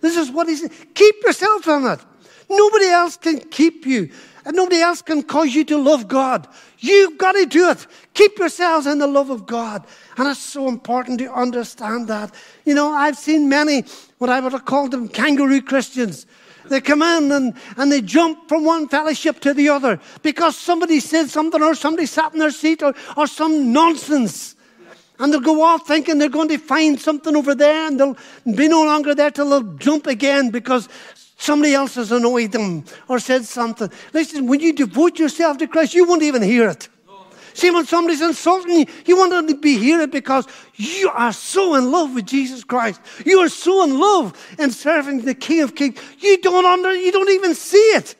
This 0.00 0.16
is 0.16 0.30
what 0.30 0.48
he 0.48 0.56
says. 0.56 0.70
Keep 0.94 1.16
yourself 1.24 1.68
in 1.68 1.84
it. 1.84 2.00
Nobody 2.48 2.86
else 2.86 3.18
can 3.18 3.40
keep 3.40 3.84
you. 3.84 4.10
And 4.46 4.54
nobody 4.54 4.80
else 4.80 5.02
can 5.02 5.24
cause 5.24 5.52
you 5.52 5.64
to 5.64 5.76
love 5.76 6.06
God. 6.06 6.46
You've 6.78 7.18
got 7.18 7.32
to 7.32 7.46
do 7.46 7.68
it. 7.68 7.84
Keep 8.14 8.38
yourselves 8.38 8.86
in 8.86 9.00
the 9.00 9.08
love 9.08 9.28
of 9.28 9.44
God. 9.44 9.84
And 10.16 10.28
it's 10.28 10.38
so 10.38 10.68
important 10.68 11.18
to 11.18 11.32
understand 11.34 12.06
that. 12.06 12.32
You 12.64 12.74
know, 12.74 12.92
I've 12.92 13.18
seen 13.18 13.48
many, 13.48 13.84
what 14.18 14.30
I 14.30 14.38
would 14.38 14.52
have 14.52 14.64
called 14.64 14.92
them 14.92 15.08
kangaroo 15.08 15.60
Christians. 15.62 16.26
They 16.68 16.80
come 16.80 17.02
in 17.02 17.32
and, 17.32 17.54
and 17.76 17.90
they 17.90 18.00
jump 18.00 18.48
from 18.48 18.64
one 18.64 18.86
fellowship 18.86 19.40
to 19.40 19.52
the 19.52 19.68
other 19.68 19.98
because 20.22 20.56
somebody 20.56 21.00
said 21.00 21.28
something 21.28 21.60
or 21.60 21.74
somebody 21.74 22.06
sat 22.06 22.32
in 22.32 22.38
their 22.38 22.52
seat 22.52 22.84
or, 22.84 22.94
or 23.16 23.26
some 23.26 23.72
nonsense. 23.72 24.54
And 25.18 25.32
they'll 25.32 25.40
go 25.40 25.62
off 25.62 25.88
thinking 25.88 26.18
they're 26.18 26.28
going 26.28 26.50
to 26.50 26.58
find 26.58 27.00
something 27.00 27.34
over 27.34 27.56
there 27.56 27.88
and 27.88 27.98
they'll 27.98 28.16
be 28.54 28.68
no 28.68 28.84
longer 28.84 29.12
there 29.12 29.32
till 29.32 29.50
they'll 29.50 29.74
jump 29.74 30.06
again 30.06 30.50
because 30.50 30.88
Somebody 31.36 31.74
else 31.74 31.94
has 31.96 32.12
annoyed 32.12 32.52
them 32.52 32.84
or 33.08 33.18
said 33.18 33.44
something. 33.44 33.90
Listen, 34.12 34.46
when 34.46 34.60
you 34.60 34.72
devote 34.72 35.18
yourself 35.18 35.58
to 35.58 35.66
Christ, 35.66 35.94
you 35.94 36.06
won't 36.06 36.22
even 36.22 36.42
hear 36.42 36.68
it. 36.68 36.88
See, 37.52 37.70
when 37.70 37.86
somebody's 37.86 38.20
insulting 38.20 38.80
you, 38.80 38.86
you 39.06 39.16
want 39.16 39.48
to 39.48 39.56
be 39.56 39.78
hear 39.78 40.02
it 40.02 40.10
because 40.10 40.46
you 40.74 41.10
are 41.10 41.32
so 41.32 41.74
in 41.74 41.90
love 41.90 42.14
with 42.14 42.26
Jesus 42.26 42.62
Christ. 42.64 43.00
You 43.24 43.38
are 43.38 43.48
so 43.48 43.82
in 43.84 43.98
love 43.98 44.36
in 44.58 44.70
serving 44.70 45.22
the 45.22 45.34
King 45.34 45.62
of 45.62 45.74
Kings. 45.74 45.98
You 46.18 46.38
don't 46.42 46.66
under, 46.66 46.94
you 46.94 47.12
don't 47.12 47.30
even 47.30 47.54
see 47.54 47.78
it. 47.78 48.14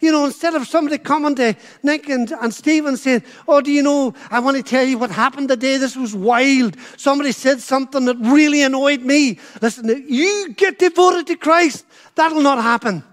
You 0.00 0.12
know, 0.12 0.26
instead 0.26 0.54
of 0.54 0.66
somebody 0.66 0.98
coming 0.98 1.34
to 1.36 1.56
Nick 1.82 2.08
and, 2.08 2.30
and 2.30 2.52
Stephen 2.52 2.96
saying, 2.96 3.22
Oh, 3.48 3.60
do 3.60 3.72
you 3.72 3.82
know, 3.82 4.14
I 4.30 4.40
want 4.40 4.56
to 4.56 4.62
tell 4.62 4.84
you 4.84 4.98
what 4.98 5.10
happened 5.10 5.48
today. 5.48 5.78
This 5.78 5.96
was 5.96 6.14
wild. 6.14 6.76
Somebody 6.96 7.32
said 7.32 7.60
something 7.60 8.04
that 8.04 8.16
really 8.18 8.62
annoyed 8.62 9.00
me. 9.02 9.38
Listen, 9.62 9.88
you 10.06 10.52
get 10.54 10.78
devoted 10.78 11.26
to 11.28 11.36
Christ. 11.36 11.85
That'll 12.16 12.42
not 12.42 12.60
happen. 12.60 13.04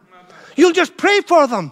You'll 0.55 0.73
just 0.73 0.97
pray 0.97 1.21
for 1.21 1.45
them 1.45 1.71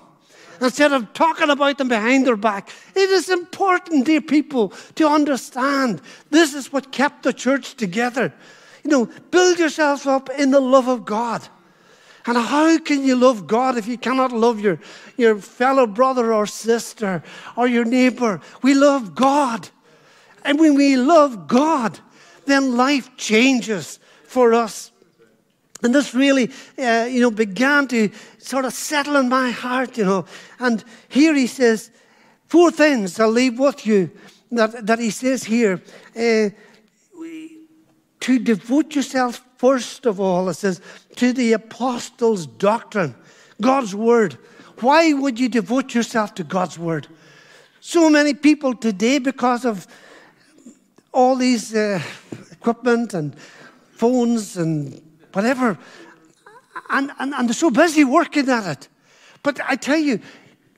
instead 0.61 0.93
of 0.93 1.11
talking 1.13 1.49
about 1.49 1.77
them 1.77 1.87
behind 1.87 2.27
their 2.27 2.35
back. 2.35 2.69
It 2.95 3.09
is 3.09 3.29
important, 3.29 4.05
dear 4.05 4.21
people, 4.21 4.69
to 4.95 5.07
understand 5.07 6.01
this 6.29 6.53
is 6.53 6.71
what 6.71 6.91
kept 6.91 7.23
the 7.23 7.33
church 7.33 7.75
together. 7.75 8.31
You 8.83 8.91
know, 8.91 9.05
build 9.31 9.59
yourself 9.59 10.05
up 10.05 10.29
in 10.29 10.51
the 10.51 10.59
love 10.59 10.87
of 10.87 11.05
God. 11.05 11.47
And 12.25 12.37
how 12.37 12.77
can 12.77 13.03
you 13.03 13.15
love 13.15 13.47
God 13.47 13.77
if 13.77 13.87
you 13.87 13.97
cannot 13.97 14.31
love 14.31 14.59
your, 14.59 14.79
your 15.17 15.37
fellow 15.37 15.87
brother 15.87 16.33
or 16.33 16.45
sister 16.45 17.23
or 17.55 17.67
your 17.67 17.85
neighbor? 17.85 18.41
We 18.61 18.75
love 18.75 19.15
God. 19.15 19.69
And 20.45 20.59
when 20.59 20.75
we 20.75 20.97
love 20.97 21.47
God, 21.47 21.99
then 22.45 22.77
life 22.77 23.15
changes 23.17 23.99
for 24.23 24.53
us. 24.53 24.90
And 25.83 25.95
this 25.95 26.13
really, 26.13 26.51
uh, 26.77 27.07
you 27.09 27.21
know, 27.21 27.31
began 27.31 27.87
to 27.87 28.09
sort 28.37 28.65
of 28.65 28.73
settle 28.73 29.15
in 29.15 29.29
my 29.29 29.51
heart, 29.51 29.97
you 29.97 30.05
know. 30.05 30.25
And 30.59 30.83
here 31.09 31.33
he 31.33 31.47
says, 31.47 31.89
four 32.47 32.71
things 32.71 33.19
I'll 33.19 33.29
leave 33.29 33.57
with 33.57 33.85
you 33.85 34.11
that, 34.51 34.85
that 34.85 34.99
he 34.99 35.09
says 35.09 35.43
here. 35.43 35.81
Uh, 36.15 36.49
to 38.19 38.37
devote 38.37 38.93
yourself, 38.93 39.43
first 39.57 40.05
of 40.05 40.19
all, 40.19 40.49
it 40.49 40.53
says, 40.53 40.79
to 41.15 41.33
the 41.33 41.53
apostles' 41.53 42.45
doctrine, 42.45 43.15
God's 43.59 43.95
word. 43.95 44.37
Why 44.79 45.13
would 45.13 45.39
you 45.39 45.49
devote 45.49 45.95
yourself 45.95 46.35
to 46.35 46.43
God's 46.43 46.77
word? 46.77 47.07
So 47.79 48.11
many 48.11 48.35
people 48.35 48.75
today, 48.75 49.17
because 49.17 49.65
of 49.65 49.87
all 51.11 51.35
these 51.35 51.73
uh, 51.73 51.99
equipment 52.51 53.15
and 53.15 53.35
phones 53.93 54.55
and 54.55 55.01
whatever. 55.33 55.77
And, 56.89 57.11
and, 57.19 57.33
and 57.33 57.49
they're 57.49 57.53
so 57.53 57.71
busy 57.71 58.03
working 58.03 58.49
at 58.49 58.65
it. 58.65 58.87
But 59.43 59.59
I 59.67 59.75
tell 59.75 59.97
you, 59.97 60.19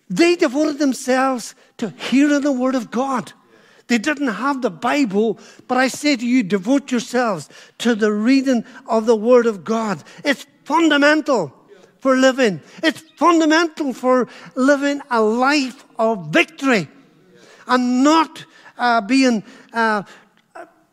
they 0.10 0.36
devoted 0.36 0.79
themselves 0.79 1.55
to 1.77 1.89
hearing 1.89 2.41
the 2.41 2.51
Word 2.51 2.75
of 2.75 2.91
God. 2.91 3.33
They 3.88 3.98
didn't 3.98 4.27
have 4.27 4.62
the 4.62 4.69
Bible, 4.69 5.39
but 5.67 5.77
I 5.77 5.88
say 5.88 6.15
to 6.15 6.25
you, 6.25 6.43
devote 6.43 6.91
yourselves 6.91 7.50
to 7.79 7.95
the 7.95 8.12
reading 8.12 8.63
of 8.88 9.05
the 9.05 9.15
Word 9.15 9.45
of 9.45 9.63
God. 9.63 10.03
It's 10.24 10.45
fundamental 10.63 11.53
for 12.00 12.17
living, 12.17 12.62
it's 12.81 13.01
fundamental 13.17 13.93
for 13.93 14.27
living 14.55 15.01
a 15.10 15.22
life 15.22 15.86
of 15.98 16.27
victory 16.27 16.88
and 17.67 18.03
not 18.03 18.45
uh, 18.77 19.01
being 19.01 19.43
uh, 19.74 20.03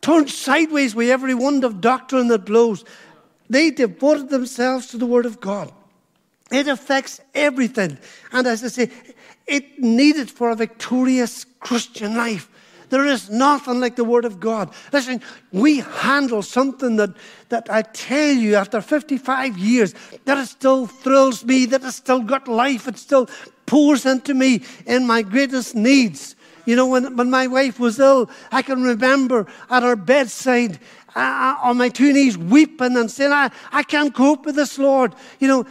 turned 0.01 0.29
sideways 0.29 0.95
with 0.95 1.09
every 1.09 1.33
wind 1.33 1.63
of 1.63 1.81
doctrine 1.81 2.27
that 2.29 2.45
blows. 2.45 2.83
They 3.51 3.69
devoted 3.69 4.29
themselves 4.29 4.87
to 4.87 4.97
the 4.97 5.05
Word 5.05 5.25
of 5.25 5.41
God. 5.41 5.73
It 6.53 6.69
affects 6.69 7.19
everything. 7.35 7.97
And 8.31 8.47
as 8.47 8.63
I 8.63 8.69
say, 8.69 8.89
it 9.45 9.77
needed 9.77 10.31
for 10.31 10.51
a 10.51 10.55
victorious 10.55 11.45
Christian 11.59 12.15
life. 12.15 12.47
There 12.87 13.05
is 13.05 13.29
nothing 13.29 13.81
like 13.81 13.97
the 13.97 14.05
Word 14.05 14.23
of 14.23 14.39
God. 14.39 14.73
Listen, 14.93 15.21
we 15.51 15.79
handle 15.79 16.41
something 16.41 16.95
that, 16.95 17.09
that 17.49 17.69
I 17.69 17.81
tell 17.81 18.31
you 18.31 18.55
after 18.55 18.79
55 18.79 19.57
years, 19.57 19.93
that 20.23 20.37
it 20.37 20.47
still 20.47 20.87
thrills 20.87 21.43
me, 21.43 21.65
that 21.65 21.83
it 21.83 21.91
still 21.91 22.21
got 22.21 22.47
life, 22.47 22.87
it 22.87 22.97
still 22.97 23.29
pours 23.65 24.05
into 24.05 24.33
me 24.33 24.63
in 24.85 25.05
my 25.05 25.23
greatest 25.23 25.75
needs. 25.75 26.37
You 26.65 26.75
know, 26.75 26.87
when, 26.87 27.17
when 27.17 27.29
my 27.29 27.47
wife 27.47 27.79
was 27.79 27.99
ill, 27.99 28.29
I 28.51 28.61
can 28.61 28.83
remember 28.83 29.47
at 29.69 29.83
her 29.83 29.95
bedside 29.95 30.79
on 31.15 31.77
my 31.77 31.89
two 31.89 32.13
knees 32.13 32.37
weeping 32.37 32.97
and 32.97 33.09
saying, 33.09 33.31
I, 33.31 33.51
I 33.71 33.83
can't 33.83 34.13
cope 34.13 34.45
with 34.45 34.55
this, 34.55 34.77
Lord. 34.77 35.15
You 35.39 35.47
know, 35.47 35.65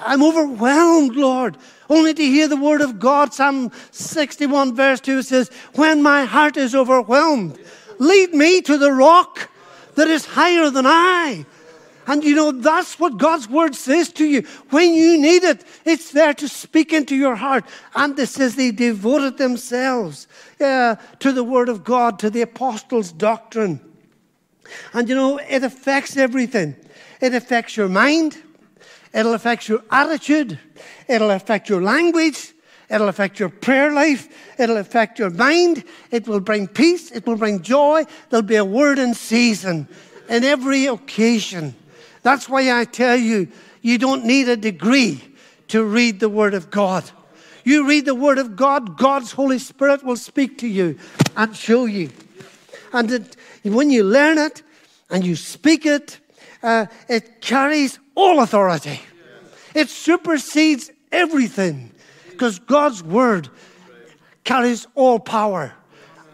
I'm 0.00 0.22
overwhelmed, 0.22 1.16
Lord. 1.16 1.56
Only 1.88 2.14
to 2.14 2.22
hear 2.22 2.48
the 2.48 2.56
word 2.56 2.80
of 2.80 2.98
God, 2.98 3.34
Psalm 3.34 3.70
61, 3.90 4.74
verse 4.74 5.00
2 5.00 5.22
says, 5.22 5.50
When 5.74 6.02
my 6.02 6.24
heart 6.24 6.56
is 6.56 6.74
overwhelmed, 6.74 7.58
lead 7.98 8.32
me 8.32 8.60
to 8.62 8.78
the 8.78 8.92
rock 8.92 9.48
that 9.94 10.08
is 10.08 10.24
higher 10.24 10.70
than 10.70 10.86
I. 10.86 11.46
And 12.06 12.24
you 12.24 12.34
know, 12.34 12.50
that's 12.50 12.98
what 12.98 13.18
God's 13.18 13.48
word 13.48 13.74
says 13.74 14.12
to 14.14 14.24
you. 14.24 14.42
When 14.70 14.94
you 14.94 15.20
need 15.20 15.44
it, 15.44 15.64
it's 15.84 16.10
there 16.10 16.34
to 16.34 16.48
speak 16.48 16.92
into 16.92 17.14
your 17.14 17.36
heart. 17.36 17.64
And 17.94 18.18
it 18.18 18.26
says 18.26 18.56
they 18.56 18.72
devoted 18.72 19.38
themselves 19.38 20.26
uh, 20.60 20.96
to 21.20 21.32
the 21.32 21.44
word 21.44 21.68
of 21.68 21.84
God, 21.84 22.18
to 22.20 22.30
the 22.30 22.42
apostles' 22.42 23.12
doctrine. 23.12 23.80
And 24.92 25.08
you 25.08 25.14
know, 25.14 25.38
it 25.38 25.62
affects 25.62 26.16
everything. 26.16 26.76
It 27.20 27.34
affects 27.34 27.76
your 27.76 27.88
mind, 27.88 28.36
it'll 29.12 29.34
affect 29.34 29.68
your 29.68 29.82
attitude, 29.90 30.58
it'll 31.06 31.30
affect 31.30 31.68
your 31.68 31.82
language, 31.82 32.52
it'll 32.88 33.08
affect 33.08 33.38
your 33.38 33.50
prayer 33.50 33.92
life, 33.92 34.28
it'll 34.58 34.78
affect 34.78 35.18
your 35.18 35.30
mind, 35.30 35.84
it 36.10 36.26
will 36.26 36.40
bring 36.40 36.66
peace, 36.66 37.10
it 37.10 37.26
will 37.26 37.36
bring 37.36 37.60
joy. 37.62 38.04
There'll 38.30 38.42
be 38.42 38.56
a 38.56 38.64
word 38.64 38.98
in 38.98 39.14
season 39.14 39.86
in 40.30 40.44
every 40.44 40.86
occasion. 40.86 41.74
That's 42.22 42.48
why 42.48 42.78
I 42.78 42.84
tell 42.84 43.16
you, 43.16 43.48
you 43.82 43.98
don't 43.98 44.24
need 44.24 44.48
a 44.48 44.56
degree 44.56 45.22
to 45.68 45.84
read 45.84 46.20
the 46.20 46.28
Word 46.28 46.54
of 46.54 46.70
God. 46.70 47.10
You 47.64 47.86
read 47.86 48.04
the 48.04 48.14
Word 48.14 48.38
of 48.38 48.56
God, 48.56 48.96
God's 48.96 49.32
Holy 49.32 49.58
Spirit 49.58 50.02
will 50.04 50.16
speak 50.16 50.58
to 50.58 50.68
you 50.68 50.98
and 51.36 51.56
show 51.56 51.86
you. 51.86 52.10
And 52.92 53.10
it, 53.10 53.36
when 53.64 53.90
you 53.90 54.04
learn 54.04 54.38
it 54.38 54.62
and 55.10 55.24
you 55.24 55.36
speak 55.36 55.86
it, 55.86 56.18
uh, 56.62 56.86
it 57.08 57.40
carries 57.40 57.98
all 58.14 58.40
authority. 58.40 59.00
It 59.74 59.88
supersedes 59.88 60.90
everything 61.12 61.92
because 62.30 62.58
God's 62.58 63.02
Word 63.02 63.48
carries 64.44 64.86
all 64.94 65.18
power, 65.18 65.74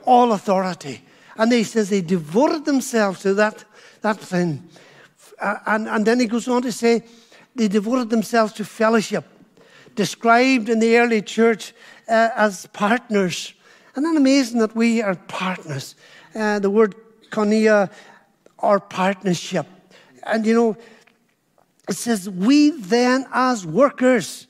all 0.04 0.33
authority. 0.33 1.02
And 1.37 1.52
he 1.52 1.64
says 1.64 1.90
they 1.90 2.00
devoted 2.00 2.64
themselves 2.64 3.21
to 3.21 3.35
that, 3.35 3.64
that 4.00 4.18
thing. 4.18 4.68
Uh, 5.38 5.56
and, 5.66 5.88
and 5.88 6.06
then 6.06 6.21
he 6.21 6.26
goes 6.26 6.49
on 6.49 6.62
to 6.62 6.73
say 6.73 7.02
they 7.54 7.68
devoted 7.68 8.11
themselves 8.11 8.52
to 8.54 8.64
fellowship, 8.64 9.25
described 9.95 10.68
in 10.68 10.78
the 10.78 10.97
early 10.97 11.23
church 11.23 11.75
uh, 12.09 12.30
as 12.37 12.66
partners. 12.73 13.52
And 13.95 14.04
then 14.04 14.16
amazing 14.16 14.61
that 14.61 14.75
we 14.75 15.02
are 15.02 15.14
partners. 15.14 15.95
Uh, 16.35 16.59
the 16.59 16.71
word 16.71 16.95
koinonia, 17.37 17.90
our 18.59 18.81
partnership. 18.81 19.66
And 20.25 20.47
you 20.47 20.55
know, 20.55 20.76
it 21.88 21.95
says, 21.95 22.28
we 22.28 22.71
then 22.71 23.26
as 23.33 23.64
workers, 23.64 24.47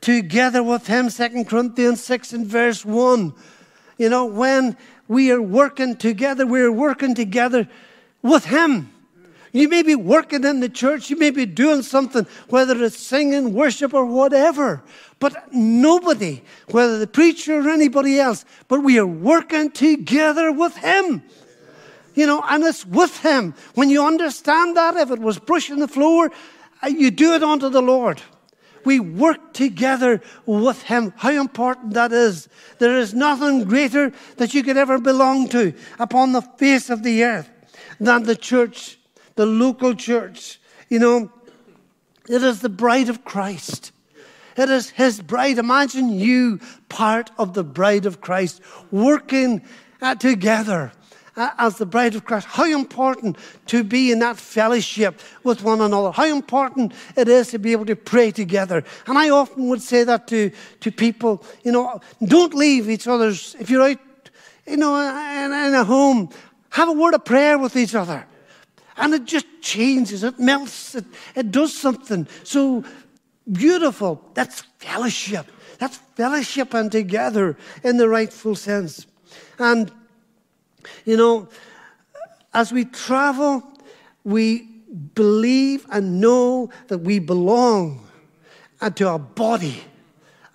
together 0.00 0.62
with 0.62 0.86
him, 0.86 1.10
Second 1.10 1.48
Corinthians 1.48 2.02
6 2.04 2.32
and 2.32 2.46
verse 2.46 2.84
1. 2.84 3.32
You 3.96 4.08
know, 4.08 4.26
when 4.26 4.76
we 5.08 5.32
are 5.32 5.42
working 5.42 5.96
together, 5.96 6.46
we're 6.46 6.70
working 6.70 7.14
together 7.14 7.68
with 8.22 8.44
him. 8.44 8.92
You 9.52 9.68
may 9.68 9.82
be 9.82 9.94
working 9.94 10.44
in 10.44 10.60
the 10.60 10.68
church, 10.68 11.08
you 11.10 11.16
may 11.16 11.30
be 11.30 11.46
doing 11.46 11.82
something, 11.82 12.26
whether 12.48 12.84
it's 12.84 12.98
singing, 12.98 13.54
worship, 13.54 13.94
or 13.94 14.04
whatever. 14.04 14.82
But 15.18 15.52
nobody, 15.52 16.42
whether 16.70 16.98
the 16.98 17.06
preacher 17.06 17.58
or 17.58 17.70
anybody 17.70 18.20
else, 18.20 18.44
but 18.68 18.84
we 18.84 18.98
are 18.98 19.06
working 19.06 19.70
together 19.70 20.52
with 20.52 20.76
Him. 20.76 21.22
You 22.18 22.26
know, 22.26 22.42
and 22.48 22.64
it's 22.64 22.84
with 22.84 23.20
Him. 23.20 23.54
When 23.74 23.90
you 23.90 24.04
understand 24.04 24.76
that, 24.76 24.96
if 24.96 25.12
it 25.12 25.20
was 25.20 25.38
brushing 25.38 25.78
the 25.78 25.86
floor, 25.86 26.32
uh, 26.82 26.88
you 26.88 27.12
do 27.12 27.34
it 27.34 27.44
unto 27.44 27.68
the 27.68 27.80
Lord. 27.80 28.20
We 28.84 28.98
work 28.98 29.52
together 29.52 30.20
with 30.44 30.82
Him. 30.82 31.12
How 31.16 31.30
important 31.30 31.94
that 31.94 32.12
is. 32.12 32.48
There 32.78 32.98
is 32.98 33.14
nothing 33.14 33.64
greater 33.64 34.12
that 34.36 34.52
you 34.52 34.64
could 34.64 34.76
ever 34.76 34.98
belong 34.98 35.48
to 35.50 35.74
upon 36.00 36.32
the 36.32 36.42
face 36.42 36.90
of 36.90 37.04
the 37.04 37.22
earth 37.22 37.48
than 38.00 38.24
the 38.24 38.34
church 38.36 38.98
the 39.38 39.46
local 39.46 39.94
church. 39.94 40.60
You 40.88 40.98
know, 40.98 41.32
it 42.28 42.42
is 42.42 42.60
the 42.60 42.68
bride 42.68 43.08
of 43.08 43.24
Christ. 43.24 43.92
It 44.56 44.68
is 44.68 44.90
his 44.90 45.22
bride. 45.22 45.58
Imagine 45.58 46.10
you 46.10 46.58
part 46.88 47.30
of 47.38 47.54
the 47.54 47.62
bride 47.62 48.04
of 48.04 48.20
Christ, 48.20 48.60
working 48.90 49.62
uh, 50.02 50.16
together 50.16 50.90
uh, 51.38 51.50
as 51.58 51.78
the 51.78 51.86
bride 51.86 52.14
of 52.14 52.24
Christ. 52.24 52.46
How 52.46 52.66
important 52.66 53.38
to 53.66 53.84
be 53.84 54.12
in 54.12 54.18
that 54.18 54.36
fellowship 54.36 55.20
with 55.44 55.62
one 55.62 55.80
another. 55.80 56.10
How 56.10 56.26
important 56.26 56.92
it 57.16 57.28
is 57.28 57.48
to 57.48 57.58
be 57.58 57.72
able 57.72 57.86
to 57.86 57.96
pray 57.96 58.30
together. 58.30 58.84
And 59.06 59.16
I 59.16 59.30
often 59.30 59.68
would 59.68 59.82
say 59.82 60.04
that 60.04 60.26
to, 60.28 60.50
to 60.80 60.90
people, 60.90 61.44
you 61.64 61.72
know, 61.72 62.00
don't 62.24 62.54
leave 62.54 62.90
each 62.90 63.06
other's, 63.06 63.56
if 63.58 63.70
you're 63.70 63.82
out, 63.82 63.98
you 64.66 64.76
know, 64.76 64.96
in, 64.98 65.52
in 65.52 65.74
a 65.74 65.84
home, 65.84 66.28
have 66.70 66.88
a 66.88 66.92
word 66.92 67.14
of 67.14 67.24
prayer 67.24 67.56
with 67.56 67.76
each 67.76 67.94
other 67.94 68.26
and 68.98 69.14
it 69.14 69.24
just 69.24 69.46
changes, 69.60 70.24
it 70.24 70.38
melts, 70.38 70.94
it, 70.94 71.04
it 71.34 71.50
does 71.50 71.72
something 71.72 72.26
so 72.44 72.84
beautiful. 73.50 74.22
That's 74.34 74.62
fellowship. 74.78 75.46
That's 75.78 75.96
fellowship 76.16 76.74
and 76.74 76.90
together 76.90 77.56
in 77.84 77.96
the 77.96 78.08
rightful 78.08 78.56
sense. 78.56 79.06
And, 79.58 79.92
you 81.04 81.16
know, 81.16 81.48
as 82.54 82.72
we 82.72 82.84
travel, 82.84 83.62
we 84.24 84.68
believe 85.14 85.86
and 85.90 86.20
know 86.20 86.70
that 86.88 86.98
we 86.98 87.18
belong 87.18 88.06
to 88.94 89.08
a 89.08 89.18
body. 89.18 89.82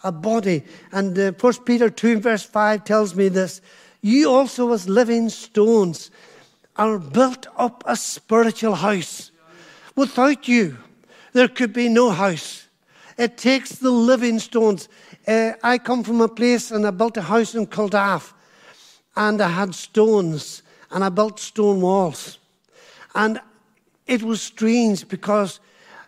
A 0.03 0.11
body. 0.11 0.63
And 0.91 1.17
uh, 1.17 1.31
1 1.39 1.53
Peter 1.65 1.89
2, 1.89 2.19
verse 2.19 2.43
5 2.43 2.83
tells 2.83 3.15
me 3.15 3.29
this. 3.29 3.61
You 4.01 4.29
also, 4.29 4.73
as 4.73 4.89
living 4.89 5.29
stones, 5.29 6.11
are 6.75 6.99
built 6.99 7.47
up 7.57 7.83
a 7.85 7.95
spiritual 7.95 8.75
house. 8.75 9.31
Without 9.95 10.47
you, 10.47 10.77
there 11.33 11.47
could 11.47 11.71
be 11.71 11.87
no 11.87 12.09
house. 12.09 12.67
It 13.17 13.37
takes 13.37 13.73
the 13.73 13.91
living 13.91 14.39
stones. 14.39 14.89
Uh, 15.27 15.51
I 15.61 15.77
come 15.77 16.03
from 16.03 16.21
a 16.21 16.27
place 16.27 16.71
and 16.71 16.85
I 16.85 16.91
built 16.91 17.17
a 17.17 17.21
house 17.21 17.55
in 17.55 17.67
Culdaff, 17.67 18.33
and 19.15 19.41
I 19.41 19.49
had 19.49 19.75
stones, 19.75 20.63
and 20.91 21.03
I 21.03 21.09
built 21.09 21.39
stone 21.39 21.81
walls. 21.81 22.39
And 23.15 23.39
it 24.07 24.23
was 24.23 24.41
strange 24.41 25.07
because 25.07 25.59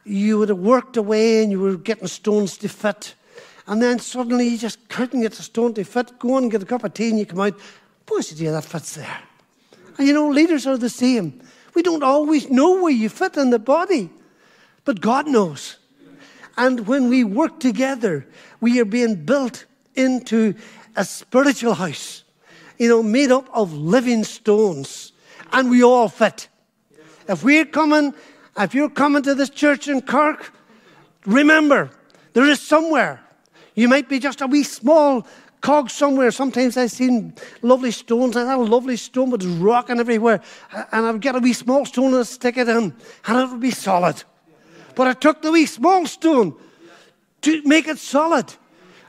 you 0.03 0.37
would 0.39 0.49
have 0.49 0.59
worked 0.59 0.97
away 0.97 1.41
and 1.43 1.51
you 1.51 1.59
were 1.59 1.77
getting 1.77 2.07
stones 2.07 2.57
to 2.57 2.69
fit. 2.69 3.15
And 3.67 3.81
then 3.81 3.99
suddenly 3.99 4.47
you 4.47 4.57
just 4.57 4.87
couldn't 4.89 5.21
get 5.21 5.33
the 5.33 5.43
stone 5.43 5.73
to 5.73 5.83
fit. 5.83 6.17
Go 6.19 6.37
and 6.37 6.51
get 6.51 6.61
a 6.61 6.65
cup 6.65 6.83
of 6.83 6.93
tea 6.93 7.09
and 7.09 7.19
you 7.19 7.25
come 7.25 7.39
out. 7.39 7.57
Boy, 8.05 8.19
yeah, 8.35 8.51
that 8.51 8.65
fits 8.65 8.95
there. 8.95 9.19
And 9.97 10.07
you 10.07 10.13
know, 10.13 10.29
leaders 10.29 10.67
are 10.67 10.77
the 10.77 10.89
same. 10.89 11.41
We 11.73 11.81
don't 11.81 12.03
always 12.03 12.49
know 12.49 12.81
where 12.81 12.91
you 12.91 13.09
fit 13.09 13.37
in 13.37 13.49
the 13.49 13.59
body, 13.59 14.09
but 14.83 15.01
God 15.01 15.27
knows. 15.27 15.77
And 16.57 16.87
when 16.87 17.09
we 17.09 17.23
work 17.23 17.59
together, 17.59 18.25
we 18.61 18.79
are 18.79 18.85
being 18.85 19.25
built 19.25 19.65
into 19.95 20.55
a 20.95 21.03
spiritual 21.03 21.73
house, 21.73 22.23
you 22.77 22.89
know, 22.89 23.03
made 23.03 23.31
up 23.31 23.49
of 23.53 23.73
living 23.73 24.23
stones, 24.23 25.13
and 25.51 25.69
we 25.69 25.83
all 25.83 26.09
fit. 26.09 26.47
If 27.27 27.43
we're 27.43 27.65
coming, 27.65 28.13
if 28.57 28.73
you're 28.73 28.89
coming 28.89 29.23
to 29.23 29.35
this 29.35 29.49
church 29.49 29.87
in 29.87 30.01
Cork, 30.01 30.51
remember, 31.25 31.89
there 32.33 32.45
is 32.45 32.61
somewhere. 32.61 33.21
You 33.75 33.87
might 33.87 34.07
be 34.07 34.19
just 34.19 34.41
a 34.41 34.47
wee 34.47 34.63
small 34.63 35.25
cog 35.61 35.89
somewhere. 35.89 36.31
Sometimes 36.31 36.77
I've 36.77 36.91
seen 36.91 37.33
lovely 37.61 37.91
stones, 37.91 38.35
and 38.35 38.47
that 38.47 38.59
lovely 38.59 38.97
stone 38.97 39.31
was 39.31 39.45
rocking 39.45 39.99
everywhere. 39.99 40.41
And 40.91 41.05
I'd 41.05 41.21
get 41.21 41.35
a 41.35 41.39
wee 41.39 41.53
small 41.53 41.85
stone 41.85 42.13
and 42.13 42.27
stick 42.27 42.57
it 42.57 42.69
in, 42.69 42.93
and 43.25 43.39
it 43.39 43.49
would 43.49 43.59
be 43.59 43.71
solid. 43.71 44.23
But 44.95 45.07
I 45.07 45.13
took 45.13 45.41
the 45.41 45.51
wee 45.51 45.65
small 45.65 46.05
stone 46.05 46.55
to 47.41 47.61
make 47.65 47.87
it 47.87 47.97
solid. 47.97 48.53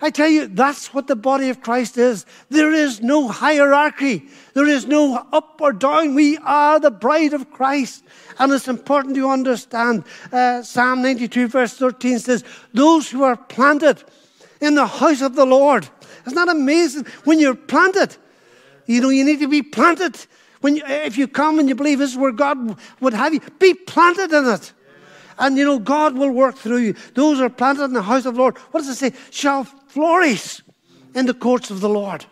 I 0.00 0.10
tell 0.10 0.28
you, 0.28 0.46
that's 0.46 0.92
what 0.92 1.06
the 1.06 1.16
body 1.16 1.48
of 1.48 1.62
Christ 1.62 1.96
is. 1.96 2.26
There 2.50 2.72
is 2.72 3.00
no 3.00 3.28
hierarchy. 3.28 4.28
There 4.54 4.66
is 4.66 4.86
no 4.86 5.26
up 5.32 5.60
or 5.60 5.72
down. 5.72 6.14
We 6.14 6.36
are 6.38 6.78
the 6.78 6.90
bride 6.90 7.32
of 7.32 7.50
Christ. 7.50 8.04
And 8.38 8.52
it's 8.52 8.68
important 8.68 9.14
to 9.16 9.30
understand. 9.30 10.04
Uh, 10.30 10.62
Psalm 10.62 11.02
92, 11.02 11.48
verse 11.48 11.74
13 11.74 12.18
says, 12.18 12.44
Those 12.74 13.08
who 13.08 13.22
are 13.22 13.36
planted 13.36 14.04
in 14.60 14.74
the 14.74 14.86
house 14.86 15.22
of 15.22 15.34
the 15.34 15.46
Lord 15.46 15.88
isn't 16.26 16.34
that 16.34 16.48
amazing? 16.48 17.06
When 17.24 17.38
you're 17.38 17.54
planted, 17.54 18.16
you 18.86 19.00
know, 19.00 19.10
you 19.10 19.24
need 19.24 19.38
to 19.40 19.48
be 19.48 19.62
planted. 19.62 20.18
When 20.60 20.76
you, 20.76 20.82
if 20.84 21.16
you 21.16 21.28
come 21.28 21.58
and 21.58 21.68
you 21.68 21.74
believe 21.74 21.98
this 22.00 22.10
is 22.10 22.16
where 22.16 22.32
God 22.32 22.76
would 23.00 23.14
have 23.14 23.32
you, 23.32 23.40
be 23.58 23.74
planted 23.74 24.32
in 24.32 24.46
it. 24.46 24.72
And 25.38 25.56
you 25.56 25.64
know, 25.64 25.78
God 25.78 26.16
will 26.16 26.30
work 26.30 26.56
through 26.56 26.78
you. 26.78 26.94
Those 27.14 27.40
are 27.40 27.50
planted 27.50 27.84
in 27.84 27.92
the 27.92 28.02
house 28.02 28.26
of 28.26 28.34
the 28.34 28.40
Lord, 28.40 28.56
what 28.70 28.80
does 28.80 28.88
it 28.88 28.96
say? 28.96 29.18
Shall 29.30 29.64
flourish 29.64 30.62
in 31.14 31.26
the 31.26 31.34
courts 31.34 31.70
of 31.70 31.80
the 31.80 31.88
Lord. 31.88 32.24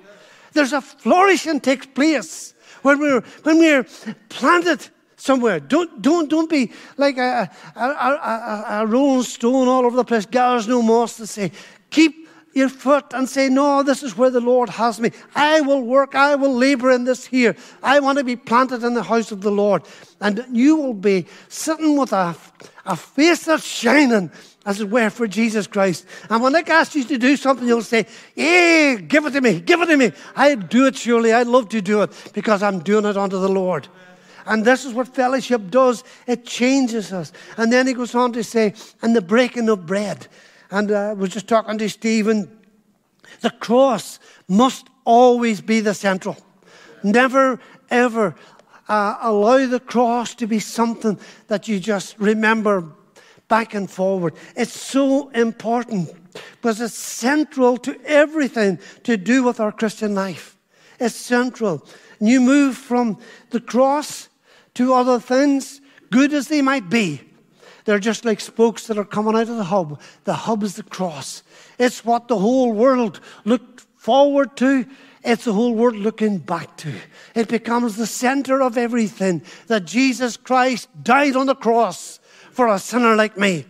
There's 0.53 0.73
a 0.73 0.81
flourishing 0.81 1.61
takes 1.61 1.87
place 1.87 2.55
when 2.83 2.99
we're 2.99 3.23
when 3.43 3.59
we're 3.59 3.85
planted 4.29 4.89
somewhere. 5.17 5.59
Don't 5.59 6.01
don't 6.01 6.29
don't 6.29 6.49
be 6.49 6.71
like 6.97 7.19
a 7.19 7.51
a, 7.75 7.81
a, 7.81 8.65
a, 8.69 8.87
rolling 8.87 9.25
stone 9.25 9.67
all 9.67 9.85
over 9.85 9.97
the 9.97 10.05
place. 10.05 10.27
Gathers 10.27 10.69
no 10.69 10.83
moss 10.83 11.17
to 11.17 11.27
say. 11.27 11.51
Keep 11.91 12.24
your 12.55 12.69
foot 12.69 13.13
and 13.13 13.29
say, 13.29 13.49
No, 13.49 13.83
this 13.83 14.03
is 14.03 14.17
where 14.17 14.31
the 14.31 14.41
Lord 14.41 14.69
has 14.69 15.01
me. 15.01 15.11
I 15.35 15.61
will 15.61 15.83
work, 15.83 16.15
I 16.15 16.35
will 16.35 16.55
labor 16.55 16.91
in 16.91 17.05
this 17.05 17.27
here. 17.27 17.57
I 17.83 18.01
want 18.01 18.19
to 18.19 18.25
be 18.25 18.37
planted 18.37 18.83
in 18.83 18.95
the 18.95 19.03
house 19.03 19.33
of 19.33 19.41
the 19.41 19.51
Lord. 19.51 19.83
And 20.21 20.45
you 20.53 20.77
will 20.77 20.95
be 20.95 21.27
sitting 21.49 21.97
with 21.97 22.13
a, 22.13 22.37
a 22.87 22.97
face 22.97 23.45
that's 23.45 23.67
shining, 23.67 24.31
as 24.65 24.81
it 24.81 24.89
were, 24.89 25.11
for 25.11 25.27
Jesus 25.27 25.67
Christ. 25.67 26.07
And 26.31 26.43
when 26.43 26.55
I 26.57 26.61
ask 26.61 26.95
you 26.95 27.05
to 27.05 27.19
do 27.19 27.37
something, 27.37 27.67
you'll 27.67 27.83
say, 27.83 28.07
Hey, 28.35 28.97
give 28.97 29.27
it 29.27 29.33
to 29.33 29.41
me, 29.41 29.61
give 29.61 29.81
it 29.83 29.87
to 29.87 29.97
me. 29.97 30.13
I'd 30.37 30.69
do 30.69 30.87
it 30.87 30.97
surely. 30.97 31.33
I'd 31.33 31.47
love 31.47 31.69
to 31.71 31.81
do 31.81 32.03
it 32.03 32.31
because 32.33 32.63
I'm 32.63 32.81
doing 32.81 33.05
it 33.05 33.17
unto 33.17 33.39
the 33.39 33.49
Lord. 33.49 33.89
And 34.47 34.65
this 34.65 34.85
is 34.85 34.93
what 34.93 35.09
fellowship 35.09 35.71
does 35.71 36.05
it 36.27 36.45
changes 36.45 37.13
us. 37.13 37.33
And 37.57 37.73
then 37.73 37.87
he 37.87 37.95
goes 37.95 38.15
on 38.15 38.33
to 38.35 38.45
say, 38.45 38.75
and 39.03 39.17
the 39.17 39.23
breaking 39.23 39.69
of 39.69 39.87
bread. 39.87 40.27
And 40.75 40.91
uh, 40.91 41.11
I 41.11 41.13
was 41.13 41.31
just 41.31 41.47
talking 41.47 41.79
to 41.79 41.89
Stephen. 41.89 42.51
The 43.43 43.51
cross 43.51 44.19
must 44.49 44.89
always 45.05 45.61
be 45.61 45.79
the 45.79 45.95
central. 45.95 46.37
Never, 47.05 47.61
ever 47.91 48.35
uh, 48.89 49.19
allow 49.21 49.69
the 49.69 49.79
cross 49.79 50.35
to 50.35 50.49
be 50.49 50.59
something 50.59 51.17
that 51.47 51.69
you 51.69 51.79
just 51.79 52.19
remember 52.19 52.89
back 53.47 53.75
and 53.75 53.89
forward. 53.89 54.35
It's 54.57 54.73
so 54.73 55.29
important 55.29 56.11
because 56.61 56.81
it's 56.81 56.95
central 56.95 57.77
to 57.77 57.97
everything 58.05 58.81
to 59.05 59.17
do 59.17 59.45
with 59.45 59.61
our 59.61 59.71
Christian 59.71 60.17
life. 60.17 60.57
It's 60.99 61.15
central. 61.15 61.87
And 62.19 62.29
you 62.29 62.41
move 62.41 62.77
from 62.77 63.21
the 63.51 63.61
cross 63.61 64.29
to 64.75 64.93
other 64.93 65.21
things, 65.21 65.81
good 66.11 66.33
as 66.33 66.49
they 66.49 66.63
might 66.63 66.91
be. 66.91 67.21
They're 67.85 67.99
just 67.99 68.25
like 68.25 68.41
spokes 68.41 68.87
that 68.87 68.99
are 68.99 69.05
coming 69.05 69.35
out 69.35 69.49
of 69.49 69.57
the 69.57 69.65
hub. 69.65 70.01
The 70.25 70.35
hub 70.35 70.63
is 70.63 70.77
the 70.77 70.83
cross. 70.83 71.43
It's 71.79 72.05
what 72.05 72.29
the 72.29 72.39
whole 72.39 72.73
world 72.73 73.21
looked 73.45 73.83
forward 73.97 74.57
to. 74.59 74.87
It's 75.23 75.45
the 75.45 75.53
whole 75.53 75.75
world 75.75 75.97
looking 75.97 76.39
back 76.39 76.77
to. 76.79 76.93
It 77.35 77.49
becomes 77.49 77.97
the 77.97 78.07
center 78.07 78.63
of 78.63 78.77
everything 78.77 79.43
that 79.67 79.85
Jesus 79.85 80.37
Christ 80.37 80.89
died 81.03 81.37
on 81.37 81.47
the 81.47 81.55
cross 81.55 82.21
for 82.53 82.69
a 82.69 82.79
sinner 82.79 83.17
like 83.17 83.37
me. 83.37 83.67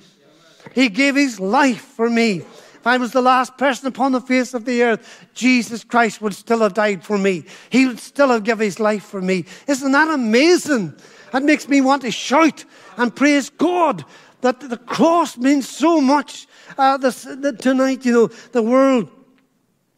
He 0.74 0.88
gave 0.88 1.14
his 1.14 1.38
life 1.38 1.80
for 1.82 2.10
me. 2.10 2.38
If 2.84 2.86
I 2.86 2.98
was 2.98 3.12
the 3.12 3.22
last 3.22 3.56
person 3.56 3.86
upon 3.86 4.12
the 4.12 4.20
face 4.20 4.52
of 4.52 4.64
the 4.64 4.82
earth, 4.82 5.26
Jesus 5.32 5.84
Christ 5.84 6.20
would 6.20 6.34
still 6.34 6.58
have 6.58 6.74
died 6.74 7.02
for 7.02 7.16
me. 7.16 7.44
He 7.70 7.86
would 7.86 7.98
still 7.98 8.28
have 8.28 8.44
given 8.44 8.64
his 8.64 8.78
life 8.78 9.04
for 9.04 9.22
me. 9.22 9.46
Isn't 9.66 9.92
that 9.92 10.08
amazing? 10.08 10.94
That 11.34 11.42
makes 11.42 11.68
me 11.68 11.80
want 11.80 12.02
to 12.02 12.12
shout 12.12 12.64
and 12.96 13.12
praise 13.12 13.50
God 13.50 14.04
that 14.42 14.60
the 14.60 14.76
cross 14.76 15.36
means 15.36 15.68
so 15.68 16.00
much. 16.00 16.46
Uh, 16.78 16.96
this, 16.96 17.24
the, 17.24 17.52
tonight, 17.52 18.04
you 18.04 18.12
know, 18.12 18.26
the 18.52 18.62
world, 18.62 19.10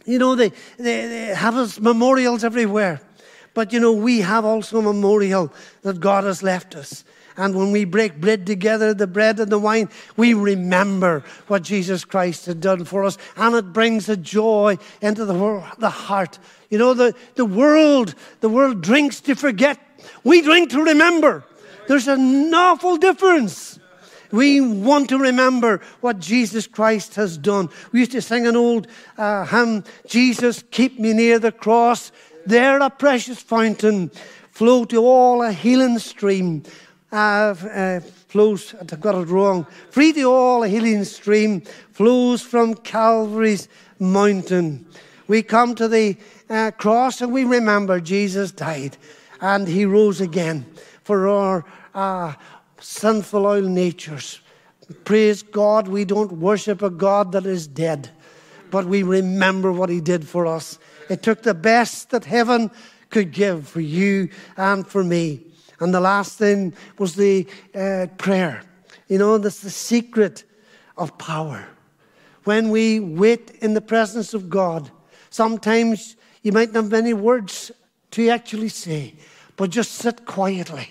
you 0.06 0.18
know, 0.18 0.34
they, 0.34 0.48
they, 0.78 1.06
they 1.06 1.34
have 1.34 1.56
us 1.56 1.78
memorials 1.78 2.42
everywhere. 2.42 3.02
But, 3.52 3.74
you 3.74 3.80
know, 3.80 3.92
we 3.92 4.22
have 4.22 4.46
also 4.46 4.78
a 4.78 4.82
memorial 4.82 5.52
that 5.82 6.00
God 6.00 6.24
has 6.24 6.42
left 6.42 6.74
us. 6.74 7.04
And 7.36 7.54
when 7.54 7.70
we 7.70 7.84
break 7.84 8.18
bread 8.18 8.46
together, 8.46 8.94
the 8.94 9.06
bread 9.06 9.38
and 9.38 9.52
the 9.52 9.58
wine, 9.58 9.90
we 10.16 10.32
remember 10.32 11.22
what 11.48 11.62
Jesus 11.64 12.06
Christ 12.06 12.46
had 12.46 12.62
done 12.62 12.86
for 12.86 13.04
us. 13.04 13.18
And 13.36 13.54
it 13.54 13.74
brings 13.74 14.08
a 14.08 14.16
joy 14.16 14.78
into 15.02 15.26
the, 15.26 15.34
the 15.76 15.90
heart. 15.90 16.38
You 16.70 16.78
know, 16.78 16.94
the, 16.94 17.14
the 17.34 17.44
world, 17.44 18.14
the 18.40 18.48
world 18.48 18.80
drinks 18.80 19.20
to 19.20 19.34
forget. 19.34 19.78
We 20.24 20.42
drink 20.42 20.70
to 20.70 20.82
remember. 20.82 21.44
There's 21.88 22.08
an 22.08 22.52
awful 22.54 22.96
difference. 22.96 23.78
We 24.32 24.60
want 24.60 25.08
to 25.10 25.18
remember 25.18 25.80
what 26.00 26.18
Jesus 26.18 26.66
Christ 26.66 27.14
has 27.14 27.38
done. 27.38 27.68
We 27.92 28.00
used 28.00 28.12
to 28.12 28.22
sing 28.22 28.46
an 28.46 28.56
old 28.56 28.88
uh, 29.16 29.46
hymn, 29.46 29.84
Jesus, 30.06 30.64
keep 30.70 30.98
me 30.98 31.12
near 31.12 31.38
the 31.38 31.52
cross. 31.52 32.10
There 32.44 32.78
a 32.80 32.90
precious 32.90 33.40
fountain 33.40 34.10
flow 34.50 34.84
to 34.86 34.98
all 34.98 35.42
a 35.42 35.52
healing 35.52 35.98
stream 35.98 36.64
uh, 37.12 37.54
uh, 37.72 38.00
flows, 38.00 38.74
I've 38.80 39.00
got 39.00 39.14
it 39.14 39.28
wrong. 39.28 39.66
Free 39.90 40.12
to 40.12 40.24
all, 40.24 40.64
a 40.64 40.68
healing 40.68 41.04
stream 41.04 41.62
flows 41.92 42.42
from 42.42 42.74
Calvary's 42.74 43.68
mountain. 43.98 44.86
We 45.28 45.42
come 45.42 45.74
to 45.76 45.88
the 45.88 46.16
uh, 46.50 46.72
cross 46.72 47.20
and 47.20 47.32
we 47.32 47.44
remember 47.44 48.00
Jesus 48.00 48.50
died 48.52 48.96
and 49.40 49.68
he 49.68 49.84
rose 49.84 50.20
again 50.20 50.66
for 51.02 51.28
our 51.28 51.64
uh, 51.94 52.34
sinful 52.80 53.46
oil 53.46 53.62
natures. 53.62 54.40
Praise 55.04 55.42
God, 55.42 55.88
we 55.88 56.04
don't 56.04 56.32
worship 56.32 56.82
a 56.82 56.90
God 56.90 57.32
that 57.32 57.46
is 57.46 57.66
dead, 57.66 58.10
but 58.70 58.86
we 58.86 59.02
remember 59.02 59.72
what 59.72 59.88
he 59.88 60.00
did 60.00 60.28
for 60.28 60.46
us. 60.46 60.78
It 61.08 61.22
took 61.22 61.42
the 61.42 61.54
best 61.54 62.10
that 62.10 62.24
heaven 62.24 62.70
could 63.10 63.32
give 63.32 63.68
for 63.68 63.80
you 63.80 64.28
and 64.56 64.86
for 64.86 65.02
me. 65.02 65.42
And 65.80 65.92
the 65.92 66.00
last 66.00 66.38
thing 66.38 66.74
was 66.98 67.14
the 67.14 67.46
uh, 67.74 68.06
prayer. 68.18 68.62
You 69.08 69.18
know, 69.18 69.38
that's 69.38 69.60
the 69.60 69.70
secret 69.70 70.44
of 70.96 71.16
power. 71.18 71.66
When 72.44 72.70
we 72.70 73.00
wait 73.00 73.50
in 73.60 73.74
the 73.74 73.80
presence 73.80 74.34
of 74.34 74.48
God, 74.48 74.90
sometimes 75.30 76.16
you 76.42 76.52
might 76.52 76.72
not 76.72 76.84
have 76.84 76.92
many 76.92 77.12
words 77.12 77.72
to 78.12 78.28
actually 78.28 78.68
say, 78.68 79.14
but 79.56 79.70
just 79.70 79.92
sit 79.92 80.26
quietly. 80.26 80.90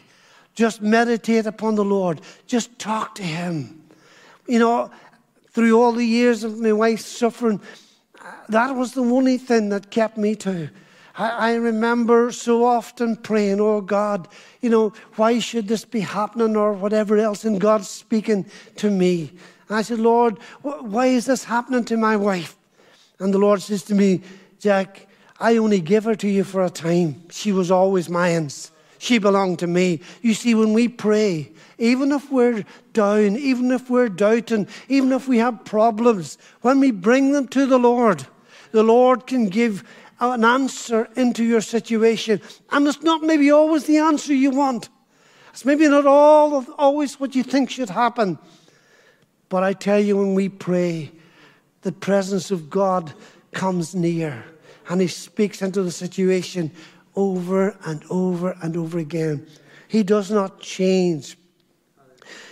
Just 0.54 0.82
meditate 0.82 1.46
upon 1.46 1.76
the 1.76 1.84
Lord. 1.84 2.22
Just 2.48 2.78
talk 2.80 3.16
to 3.16 3.24
Him. 3.24 3.84
You 4.48 4.60
know, 4.60 4.92
through 5.52 5.82
all 5.82 5.92
the 5.92 6.06
years 6.06 6.44
of 6.44 6.60
my 6.60 6.72
wife's 6.72 7.06
suffering, 7.06 7.60
that 8.50 8.76
was 8.76 8.94
the 8.94 9.02
only 9.02 9.38
thing 9.38 9.70
that 9.70 9.92
kept 9.92 10.18
me 10.18 10.36
to 10.36 10.70
I, 11.18 11.52
I 11.52 11.56
remember 11.56 12.32
so 12.32 12.66
often 12.66 13.16
praying, 13.16 13.60
Oh 13.62 13.82
God, 13.82 14.28
you 14.62 14.70
know, 14.70 14.94
why 15.16 15.40
should 15.40 15.68
this 15.68 15.86
be 15.86 16.02
happening 16.02 16.56
or 16.56 16.74
whatever 16.74 17.18
else? 17.18 17.46
And 17.46 17.60
God 17.60 17.86
speaking 17.86 18.46
to 18.78 18.90
me. 18.90 19.32
And 19.70 19.78
I 19.78 19.82
said, 19.82 20.00
Lord, 20.00 20.40
why 20.62 21.08
is 21.08 21.26
this 21.26 21.44
happening 21.44 21.86
to 21.86 21.98
my 21.98 22.16
wife? 22.16 22.56
And 23.20 23.34
the 23.34 23.38
Lord 23.38 23.62
says 23.62 23.84
to 23.84 23.96
me, 23.96 24.22
Jack, 24.60 25.08
I 25.40 25.58
only 25.58 25.82
give 25.82 26.06
her 26.06 26.16
to 26.16 26.28
you 26.28 26.44
for 26.44 26.64
a 26.64 26.70
time. 26.70 27.24
She 27.30 27.52
was 27.52 27.70
always 27.70 28.10
mine. 28.10 28.50
She 28.98 29.18
belonged 29.18 29.60
to 29.60 29.68
me. 29.68 30.00
You 30.22 30.34
see, 30.34 30.56
when 30.56 30.74
we 30.74 30.88
pray, 30.88 31.52
even 31.78 32.12
if 32.12 32.32
we're 32.32 32.64
down, 32.94 33.36
even 33.36 33.72
if 33.72 33.90
we're 33.90 34.10
doubting, 34.10 34.68
even 34.88 35.12
if 35.12 35.28
we 35.28 35.38
have 35.40 35.66
problems, 35.66 36.38
when 36.62 36.80
we 36.80 36.92
bring 36.92 37.34
them 37.34 37.48
to 37.50 37.66
the 37.66 37.78
Lord, 37.78 38.26
the 38.72 38.84
Lord 38.84 39.28
can 39.28 39.50
give 39.50 39.84
an 40.22 40.46
answer 40.46 41.10
into 41.18 41.44
your 41.44 41.62
situation. 41.62 42.42
And 42.72 42.88
it's 42.88 43.04
not 43.04 43.22
maybe 43.22 43.52
always 43.52 43.86
the 43.86 43.98
answer 43.98 44.34
you 44.34 44.52
want. 44.52 44.88
It's 45.50 45.66
maybe 45.66 45.88
not 45.88 46.06
all 46.06 46.56
of, 46.56 46.70
always 46.78 47.20
what 47.20 47.36
you 47.36 47.44
think 47.44 47.70
should 47.70 47.90
happen. 47.90 48.40
But 49.50 49.64
I 49.64 49.74
tell 49.74 50.00
you, 50.00 50.18
when 50.18 50.34
we 50.34 50.50
pray, 50.50 51.12
the 51.82 51.92
presence 51.92 52.52
of 52.52 52.70
God 52.70 53.14
comes 53.52 53.94
near 53.94 54.44
and 54.90 55.02
He 55.02 55.08
speaks 55.08 55.62
into 55.62 55.84
the 55.84 55.92
situation 55.92 56.72
over 57.16 57.78
and 57.86 58.04
over 58.10 58.56
and 58.62 58.76
over 58.76 59.00
again. 59.00 59.48
He 59.88 60.04
does 60.04 60.32
not 60.32 60.60
change. 60.60 61.38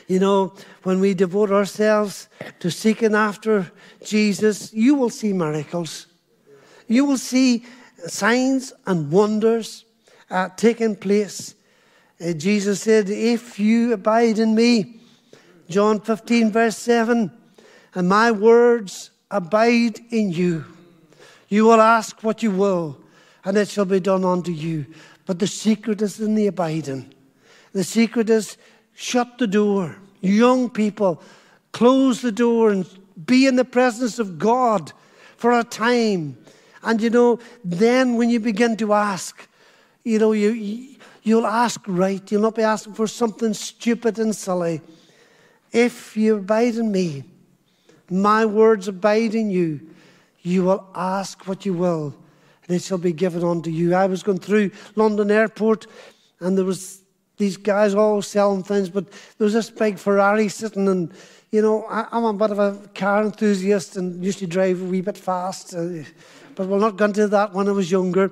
You 0.07 0.19
know, 0.19 0.53
when 0.83 0.99
we 0.99 1.13
devote 1.13 1.51
ourselves 1.51 2.27
to 2.59 2.69
seeking 2.69 3.15
after 3.15 3.71
Jesus, 4.03 4.73
you 4.73 4.95
will 4.95 5.09
see 5.09 5.33
miracles 5.33 6.07
you 6.87 7.05
will 7.05 7.17
see 7.17 7.65
signs 8.07 8.73
and 8.85 9.11
wonders 9.11 9.85
uh, 10.29 10.49
taking 10.55 10.95
place. 10.95 11.55
Uh, 12.19 12.33
Jesus 12.33 12.81
said, 12.81 13.09
If 13.09 13.59
you 13.59 13.93
abide 13.93 14.39
in 14.39 14.55
me, 14.55 14.99
John 15.69 15.99
15, 15.99 16.51
verse 16.51 16.77
7, 16.77 17.31
and 17.95 18.09
my 18.09 18.31
words 18.31 19.11
abide 19.31 19.99
in 20.09 20.31
you, 20.31 20.65
you 21.53 21.65
will 21.65 21.81
ask 21.81 22.23
what 22.23 22.41
you 22.41 22.51
will, 22.51 22.97
and 23.45 23.57
it 23.57 23.69
shall 23.69 23.85
be 23.85 23.99
done 23.99 24.25
unto 24.25 24.51
you. 24.51 24.85
But 25.25 25.39
the 25.39 25.47
secret 25.47 26.01
is 26.01 26.19
in 26.19 26.35
the 26.35 26.47
abiding. 26.47 27.13
The 27.73 27.83
secret 27.83 28.29
is 28.29 28.57
shut 28.93 29.37
the 29.37 29.47
door. 29.47 29.97
Young 30.21 30.69
people, 30.69 31.21
close 31.71 32.21
the 32.21 32.31
door 32.31 32.71
and 32.71 32.85
be 33.25 33.47
in 33.47 33.55
the 33.55 33.65
presence 33.65 34.19
of 34.19 34.39
God 34.39 34.91
for 35.37 35.51
a 35.51 35.63
time 35.63 36.37
and 36.83 37.01
you 37.01 37.09
know, 37.09 37.39
then 37.63 38.15
when 38.15 38.29
you 38.29 38.39
begin 38.39 38.75
to 38.77 38.93
ask, 38.93 39.47
you 40.03 40.19
know, 40.19 40.33
you, 40.33 40.97
you'll 41.23 41.47
ask 41.47 41.81
right. 41.87 42.29
You'll 42.29 42.41
not 42.41 42.55
be 42.55 42.63
asking 42.63 42.93
for 42.93 43.07
something 43.07 43.53
stupid 43.53 44.19
and 44.19 44.35
silly. 44.35 44.81
If 45.71 46.17
you 46.17 46.35
abide 46.37 46.75
in 46.75 46.91
me, 46.91 47.23
my 48.09 48.45
words 48.45 48.89
abide 48.89 49.33
in 49.33 49.49
you, 49.49 49.79
you 50.43 50.63
will 50.63 50.85
ask 50.93 51.47
what 51.47 51.65
you 51.65 51.73
will, 51.73 52.13
and 52.67 52.75
it 52.75 52.83
shall 52.83 52.97
be 52.97 53.13
given 53.13 53.43
unto 53.43 53.69
you. 53.69 53.95
I 53.95 54.05
was 54.05 54.23
going 54.23 54.39
through 54.39 54.71
London 54.95 55.31
Airport, 55.31 55.87
and 56.39 56.57
there 56.57 56.65
was 56.65 57.01
these 57.37 57.57
guys 57.57 57.95
all 57.95 58.21
selling 58.21 58.63
things, 58.63 58.89
but 58.89 59.09
there 59.11 59.45
was 59.45 59.53
this 59.53 59.69
big 59.69 59.97
Ferrari 59.97 60.49
sitting, 60.49 60.87
and 60.87 61.11
you 61.51 61.61
know, 61.61 61.83
I, 61.83 62.07
am 62.11 62.23
a 62.23 62.33
bit 62.33 62.49
of 62.51 62.59
a 62.59 62.79
car 62.95 63.23
enthusiast 63.23 63.95
and 63.95 64.23
used 64.25 64.39
to 64.39 64.47
drive 64.47 64.81
a 64.81 64.85
wee 64.85 65.01
bit 65.01 65.17
fast. 65.17 65.75
Uh, 65.75 66.03
but 66.55 66.67
we'll 66.67 66.79
not 66.79 66.97
go 66.97 67.05
into 67.05 67.27
that 67.27 67.53
when 67.53 67.67
I 67.67 67.71
was 67.71 67.91
younger. 67.91 68.31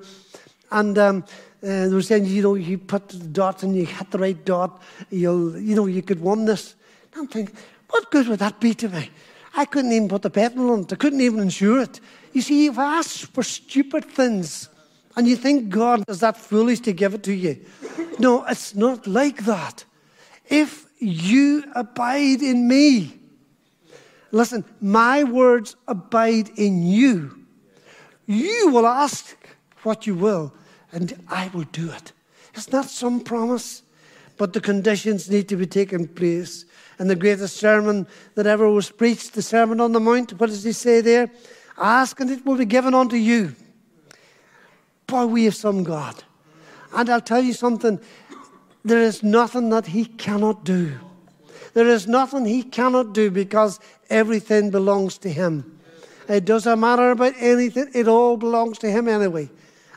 And 0.72 0.98
um, 0.98 1.24
uh, 1.62 1.86
they 1.86 1.94
were 1.94 2.02
saying, 2.02 2.24
you 2.24 2.42
know, 2.42 2.54
you 2.54 2.78
put 2.78 3.10
the 3.10 3.18
dot 3.18 3.62
and 3.62 3.76
you 3.76 3.86
hit 3.86 4.10
the 4.10 4.18
right 4.18 4.44
dot, 4.44 4.82
you'll, 5.10 5.56
you 5.56 5.76
know, 5.76 5.86
you 5.86 6.02
could 6.02 6.20
win 6.20 6.46
this. 6.46 6.74
And 7.12 7.20
I'm 7.20 7.28
thinking, 7.28 7.56
what 7.90 8.10
good 8.10 8.26
would 8.26 8.40
that 8.40 8.58
be 8.58 8.74
to 8.74 8.88
me? 8.88 9.10
I 9.56 9.64
couldn't 9.64 9.92
even 9.92 10.08
put 10.08 10.22
the 10.22 10.30
petrol 10.30 10.72
on 10.72 10.80
it. 10.80 10.92
I 10.92 10.96
couldn't 10.96 11.20
even 11.20 11.40
insure 11.40 11.82
it. 11.82 12.00
You 12.32 12.42
see, 12.42 12.64
you've 12.64 12.78
asked 12.78 13.26
for 13.34 13.42
stupid 13.42 14.04
things, 14.06 14.68
and 15.16 15.28
you 15.28 15.36
think 15.36 15.68
God 15.68 16.04
is 16.08 16.20
that 16.20 16.36
foolish 16.36 16.80
to 16.80 16.92
give 16.92 17.14
it 17.14 17.22
to 17.24 17.34
you. 17.34 17.64
No, 18.18 18.44
it's 18.46 18.74
not 18.74 19.06
like 19.06 19.44
that. 19.44 19.84
If 20.48 20.86
you 20.98 21.64
abide 21.74 22.42
in 22.42 22.66
me, 22.66 23.18
listen, 24.30 24.64
my 24.80 25.24
words 25.24 25.76
abide 25.86 26.50
in 26.56 26.82
you 26.82 27.42
you 28.26 28.70
will 28.70 28.86
ask 28.86 29.36
what 29.82 30.06
you 30.06 30.14
will, 30.14 30.52
and 30.92 31.14
I 31.28 31.50
will 31.52 31.64
do 31.64 31.90
it. 31.90 32.12
Isn't 32.54 32.72
that 32.72 32.88
some 32.88 33.20
promise? 33.20 33.82
But 34.36 34.52
the 34.52 34.60
conditions 34.60 35.30
need 35.30 35.48
to 35.48 35.56
be 35.56 35.66
taken 35.66 36.08
place. 36.08 36.64
And 36.98 37.08
the 37.08 37.16
greatest 37.16 37.56
sermon 37.56 38.06
that 38.34 38.46
ever 38.46 38.70
was 38.70 38.90
preached, 38.90 39.34
the 39.34 39.42
Sermon 39.42 39.80
on 39.80 39.92
the 39.92 40.00
Mount, 40.00 40.38
what 40.38 40.50
does 40.50 40.62
he 40.62 40.72
say 40.72 41.00
there? 41.00 41.30
Ask 41.78 42.20
and 42.20 42.30
it 42.30 42.44
will 42.44 42.56
be 42.56 42.64
given 42.64 42.94
unto 42.94 43.16
you. 43.16 43.54
Boy, 45.06 45.26
we 45.26 45.44
have 45.44 45.54
some 45.54 45.82
God. 45.82 46.22
And 46.94 47.08
I'll 47.08 47.20
tell 47.20 47.42
you 47.42 47.52
something 47.52 47.98
there 48.84 49.00
is 49.00 49.22
nothing 49.22 49.70
that 49.70 49.86
he 49.86 50.04
cannot 50.04 50.64
do. 50.64 50.98
There 51.74 51.88
is 51.88 52.06
nothing 52.06 52.44
he 52.44 52.62
cannot 52.62 53.14
do 53.14 53.30
because 53.30 53.80
everything 54.10 54.70
belongs 54.70 55.18
to 55.18 55.30
him. 55.30 55.80
It 56.28 56.44
doesn't 56.44 56.80
matter 56.80 57.10
about 57.10 57.34
anything, 57.38 57.90
it 57.94 58.08
all 58.08 58.36
belongs 58.36 58.78
to 58.78 58.90
him 58.90 59.08
anyway. 59.08 59.50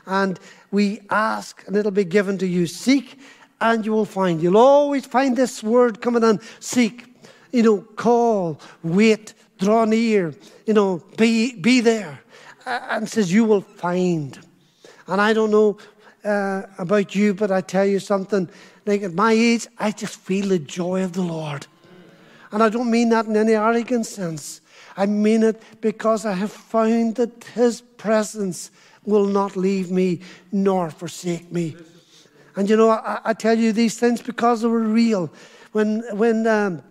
And 0.06 0.38
we 0.70 1.00
ask 1.10 1.62
and 1.66 1.76
it'll 1.76 1.90
be 1.90 2.04
given 2.04 2.38
to 2.38 2.46
you. 2.46 2.66
Seek 2.66 3.18
and 3.60 3.84
you 3.84 3.92
will 3.92 4.04
find. 4.04 4.42
You'll 4.42 4.58
always 4.58 5.06
find 5.06 5.36
this 5.36 5.62
word 5.62 6.00
coming 6.00 6.22
in 6.22 6.40
seek, 6.60 7.04
you 7.52 7.62
know, 7.62 7.78
call, 7.96 8.60
wait, 8.82 9.34
draw 9.58 9.84
near, 9.84 10.34
you 10.66 10.74
know, 10.74 11.02
be, 11.16 11.54
be 11.54 11.80
there. 11.80 12.20
And 12.66 13.08
says, 13.08 13.32
You 13.32 13.44
will 13.44 13.60
find. 13.60 14.38
And 15.06 15.20
I 15.20 15.32
don't 15.32 15.50
know 15.50 15.78
uh, 16.24 16.62
about 16.78 17.14
you, 17.14 17.32
but 17.32 17.50
I 17.52 17.60
tell 17.60 17.86
you 17.86 18.00
something. 18.00 18.48
Like 18.84 19.02
at 19.02 19.14
my 19.14 19.32
age, 19.32 19.66
I 19.78 19.92
just 19.92 20.16
feel 20.16 20.48
the 20.48 20.58
joy 20.58 21.02
of 21.02 21.12
the 21.12 21.22
Lord. 21.22 21.66
And 22.52 22.62
I 22.62 22.68
don't 22.68 22.90
mean 22.90 23.10
that 23.10 23.26
in 23.26 23.36
any 23.36 23.54
arrogant 23.54 24.06
sense. 24.06 24.60
I 24.96 25.06
mean 25.06 25.42
it 25.42 25.62
because 25.80 26.24
I 26.24 26.32
have 26.32 26.52
found 26.52 27.16
that 27.16 27.44
His 27.54 27.80
presence 27.80 28.70
will 29.04 29.26
not 29.26 29.56
leave 29.56 29.90
me 29.90 30.20
nor 30.50 30.90
forsake 30.90 31.52
me. 31.52 31.76
And 32.56 32.68
you 32.70 32.76
know, 32.76 32.90
I, 32.90 33.20
I 33.24 33.32
tell 33.34 33.56
you 33.56 33.72
these 33.72 33.98
things 33.98 34.22
because 34.22 34.62
they 34.62 34.68
were 34.68 34.80
real. 34.80 35.30
When, 35.72 36.02
when 36.16 36.46
um, 36.46 36.82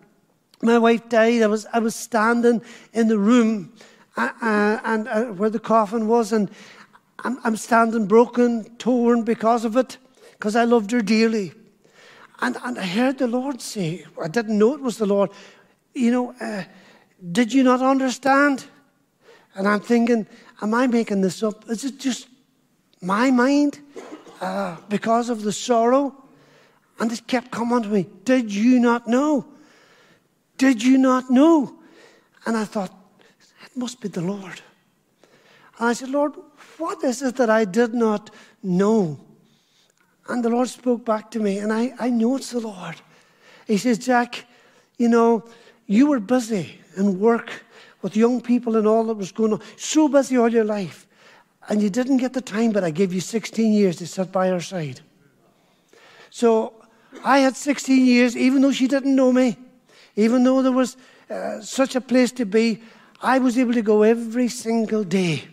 my 0.62 0.78
wife 0.78 1.10
died, 1.10 1.42
I 1.42 1.48
was, 1.48 1.66
I 1.74 1.80
was 1.80 1.96
standing 1.96 2.62
in 2.94 3.08
the 3.08 3.18
room 3.18 3.74
uh, 4.16 4.30
uh, 4.42 4.80
and 4.84 5.08
uh, 5.08 5.24
where 5.26 5.50
the 5.50 5.60
coffin 5.60 6.08
was, 6.08 6.32
and 6.32 6.52
I'm, 7.24 7.40
I'm 7.44 7.58
standing 7.58 8.06
broken, 8.06 8.64
torn 8.78 9.24
because 9.24 9.66
of 9.66 9.76
it, 9.76 9.98
because 10.34 10.56
I 10.56 10.64
loved 10.64 10.92
her 10.92 11.02
dearly. 11.02 11.54
And, 12.42 12.58
and 12.64 12.78
I 12.78 12.86
heard 12.86 13.18
the 13.18 13.28
Lord 13.28 13.62
say, 13.62 14.06
I 14.22 14.28
didn't 14.28 14.58
know 14.58 14.76
it 14.76 14.82
was 14.82 14.98
the 14.98 15.06
Lord, 15.06 15.32
you 15.94 16.12
know, 16.12 16.36
uh, 16.40 16.64
did 17.32 17.52
you 17.54 17.64
not 17.64 17.82
understand? 17.82 18.66
And 19.56 19.68
I'm 19.68 19.80
thinking, 19.80 20.28
am 20.62 20.74
I 20.74 20.86
making 20.86 21.22
this 21.22 21.42
up? 21.42 21.68
Is 21.70 21.86
it 21.86 22.00
just 22.00 22.28
my 23.02 23.32
mind 23.32 23.80
uh, 24.46 24.78
because 24.90 25.30
of 25.30 25.42
the 25.42 25.52
sorrow? 25.52 26.16
And 27.00 27.12
it 27.12 27.28
kept 27.28 27.52
coming 27.52 27.84
to 27.84 27.90
me, 27.90 28.08
did 28.24 28.54
you 28.54 28.80
not 28.80 29.08
know? 29.08 29.46
Did 30.58 30.84
you 30.84 30.98
not 30.98 31.30
know? 31.30 31.76
And 32.46 32.56
I 32.56 32.64
thought, 32.64 32.94
it 33.66 33.76
must 33.76 34.00
be 34.00 34.08
the 34.08 34.22
Lord. 34.22 34.62
And 35.80 35.90
I 35.90 35.94
said, 35.94 36.10
Lord, 36.10 36.34
what 36.78 37.04
is 37.04 37.22
it 37.22 37.36
that 37.36 37.50
I 37.50 37.66
did 37.66 37.94
not 37.94 38.30
know? 38.64 39.20
And 40.30 40.44
the 40.44 40.50
Lord 40.50 40.70
spoke 40.70 41.06
back 41.06 41.30
to 41.32 41.40
me, 41.40 41.58
and 41.58 41.74
I, 41.74 41.94
I 42.00 42.10
know 42.10 42.38
it's 42.38 42.52
the 42.52 42.60
Lord. 42.60 42.96
He 43.68 43.78
says, 43.78 43.98
Jack, 43.98 44.46
you 44.98 45.10
know, 45.10 45.44
you 45.88 46.08
were 46.08 46.20
busy 46.20 46.80
in 46.96 47.20
work 47.20 47.52
with 48.02 48.16
young 48.16 48.40
people 48.42 48.76
and 48.78 48.88
all 48.88 49.04
that 49.06 49.16
was 49.16 49.32
going 49.32 49.54
on, 49.54 49.62
so 49.76 50.08
busy 50.08 50.38
all 50.38 50.50
your 50.50 50.64
life, 50.64 51.05
and 51.68 51.82
you 51.82 51.90
didn't 51.90 52.18
get 52.18 52.34
the 52.34 52.42
time, 52.42 52.72
but 52.72 52.84
I 52.84 52.92
gave 52.92 53.14
you 53.14 53.22
16 53.22 53.74
years 53.74 53.98
to 53.98 54.08
sit 54.08 54.32
by 54.32 54.48
her 54.48 54.62
side. 54.62 55.02
So 56.30 56.74
I 57.24 57.40
had 57.40 57.56
16 57.56 58.06
years, 58.06 58.38
even 58.38 58.62
though 58.62 58.72
she 58.72 58.88
didn't 58.88 59.16
know 59.16 59.32
me, 59.32 59.58
even 60.16 60.44
though 60.44 60.62
there 60.62 60.72
was 60.72 60.98
uh, 61.30 61.62
such 61.62 61.96
a 61.96 62.02
place 62.02 62.32
to 62.34 62.46
be, 62.46 62.82
I 63.22 63.40
was 63.40 63.58
able 63.58 63.74
to 63.74 63.82
go 63.82 64.04
every 64.04 64.48
single 64.48 65.04
day 65.04 65.44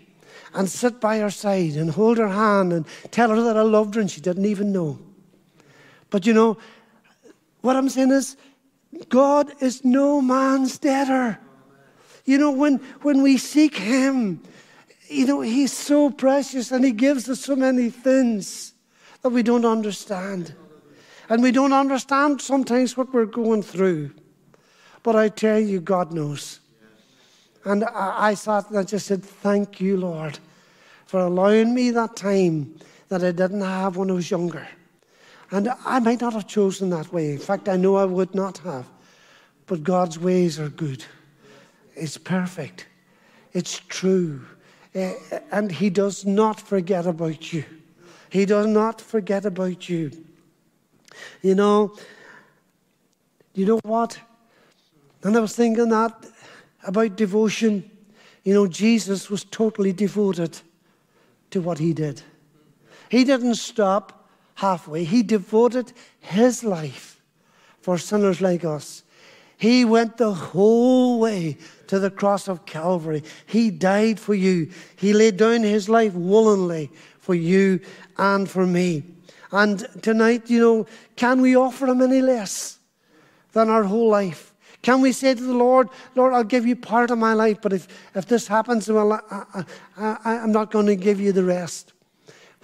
and 0.54 0.68
sit 0.68 1.00
by 1.00 1.18
her 1.18 1.30
side 1.30 1.72
and 1.72 1.90
hold 1.90 2.18
her 2.18 2.28
hand 2.28 2.72
and 2.72 2.86
tell 3.10 3.30
her 3.30 3.40
that 3.42 3.56
I 3.56 3.62
loved 3.62 3.94
her 3.94 4.00
and 4.00 4.10
she 4.10 4.20
didn't 4.20 4.44
even 4.44 4.72
know. 4.72 4.98
But 6.10 6.26
you 6.26 6.34
know, 6.34 6.58
what 7.62 7.76
I'm 7.76 7.88
saying 7.88 8.10
is, 8.10 8.36
God 9.08 9.52
is 9.62 9.84
no 9.84 10.20
man's 10.20 10.78
debtor. 10.78 11.38
You 12.24 12.38
know, 12.38 12.50
when, 12.50 12.76
when 13.00 13.22
we 13.22 13.38
seek 13.38 13.76
Him, 13.76 14.42
you 15.12 15.26
know, 15.26 15.40
He's 15.40 15.72
so 15.72 16.10
precious 16.10 16.72
and 16.72 16.84
He 16.84 16.92
gives 16.92 17.28
us 17.28 17.40
so 17.40 17.56
many 17.56 17.90
things 17.90 18.74
that 19.22 19.30
we 19.30 19.42
don't 19.42 19.64
understand. 19.64 20.54
And 21.28 21.42
we 21.42 21.52
don't 21.52 21.72
understand 21.72 22.40
sometimes 22.40 22.96
what 22.96 23.12
we're 23.12 23.26
going 23.26 23.62
through. 23.62 24.10
But 25.02 25.16
I 25.16 25.28
tell 25.28 25.58
you, 25.58 25.80
God 25.80 26.12
knows. 26.12 26.60
And 27.64 27.84
I, 27.84 28.28
I 28.28 28.34
sat 28.34 28.68
and 28.70 28.78
I 28.78 28.82
just 28.82 29.06
said, 29.06 29.24
Thank 29.24 29.80
you, 29.80 29.96
Lord, 29.96 30.38
for 31.06 31.20
allowing 31.20 31.74
me 31.74 31.90
that 31.90 32.16
time 32.16 32.74
that 33.08 33.22
I 33.22 33.32
didn't 33.32 33.60
have 33.60 33.96
when 33.96 34.10
I 34.10 34.14
was 34.14 34.30
younger. 34.30 34.66
And 35.50 35.68
I 35.84 35.98
might 36.00 36.20
not 36.20 36.32
have 36.32 36.48
chosen 36.48 36.90
that 36.90 37.12
way. 37.12 37.32
In 37.32 37.38
fact, 37.38 37.68
I 37.68 37.76
know 37.76 37.96
I 37.96 38.06
would 38.06 38.34
not 38.34 38.58
have. 38.58 38.86
But 39.66 39.84
God's 39.84 40.18
ways 40.18 40.58
are 40.58 40.68
good, 40.68 41.04
it's 41.94 42.18
perfect, 42.18 42.86
it's 43.52 43.80
true. 43.88 44.44
Uh, 44.94 45.12
and 45.50 45.72
He 45.72 45.90
does 45.90 46.24
not 46.24 46.60
forget 46.60 47.06
about 47.06 47.52
you. 47.52 47.64
He 48.30 48.46
does 48.46 48.66
not 48.66 49.00
forget 49.00 49.44
about 49.44 49.88
you. 49.88 50.10
You 51.42 51.54
know, 51.54 51.94
you 53.54 53.66
know 53.66 53.80
what? 53.82 54.18
And 55.22 55.36
I 55.36 55.40
was 55.40 55.54
thinking 55.54 55.88
that 55.90 56.26
about 56.84 57.16
devotion. 57.16 57.90
You 58.44 58.54
know, 58.54 58.66
Jesus 58.66 59.30
was 59.30 59.44
totally 59.44 59.92
devoted 59.92 60.58
to 61.50 61.60
what 61.60 61.78
he 61.78 61.92
did. 61.92 62.22
He 63.08 63.24
didn't 63.24 63.56
stop 63.56 64.28
halfway, 64.54 65.04
he 65.04 65.22
devoted 65.22 65.92
his 66.20 66.64
life 66.64 67.20
for 67.80 67.98
sinners 67.98 68.40
like 68.40 68.64
us. 68.64 69.02
He 69.62 69.84
went 69.84 70.16
the 70.16 70.34
whole 70.34 71.20
way 71.20 71.56
to 71.86 72.00
the 72.00 72.10
cross 72.10 72.48
of 72.48 72.66
Calvary. 72.66 73.22
He 73.46 73.70
died 73.70 74.18
for 74.18 74.34
you. 74.34 74.72
He 74.96 75.12
laid 75.12 75.36
down 75.36 75.62
his 75.62 75.88
life 75.88 76.14
willingly 76.14 76.90
for 77.20 77.36
you 77.36 77.78
and 78.18 78.50
for 78.50 78.66
me. 78.66 79.04
And 79.52 79.86
tonight, 80.02 80.50
you 80.50 80.58
know, 80.58 80.86
can 81.14 81.40
we 81.40 81.56
offer 81.56 81.86
him 81.86 82.02
any 82.02 82.20
less 82.20 82.80
than 83.52 83.70
our 83.70 83.84
whole 83.84 84.08
life? 84.08 84.52
Can 84.82 85.00
we 85.00 85.12
say 85.12 85.32
to 85.32 85.40
the 85.40 85.54
Lord, 85.54 85.90
Lord, 86.16 86.32
I'll 86.32 86.42
give 86.42 86.66
you 86.66 86.74
part 86.74 87.12
of 87.12 87.18
my 87.18 87.32
life, 87.32 87.58
but 87.62 87.72
if, 87.72 87.86
if 88.16 88.26
this 88.26 88.48
happens, 88.48 88.90
well, 88.90 89.12
I, 89.12 89.64
I, 89.96 90.38
I'm 90.38 90.50
not 90.50 90.72
going 90.72 90.86
to 90.86 90.96
give 90.96 91.20
you 91.20 91.30
the 91.30 91.44
rest. 91.44 91.92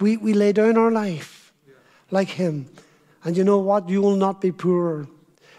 We, 0.01 0.17
we 0.17 0.33
lay 0.33 0.51
down 0.51 0.77
our 0.77 0.91
life 0.91 1.53
like 2.11 2.27
Him. 2.27 2.69
And 3.23 3.37
you 3.37 3.45
know 3.45 3.59
what? 3.59 3.87
You 3.87 4.01
will 4.01 4.17
not 4.17 4.41
be 4.41 4.51
poorer 4.51 5.07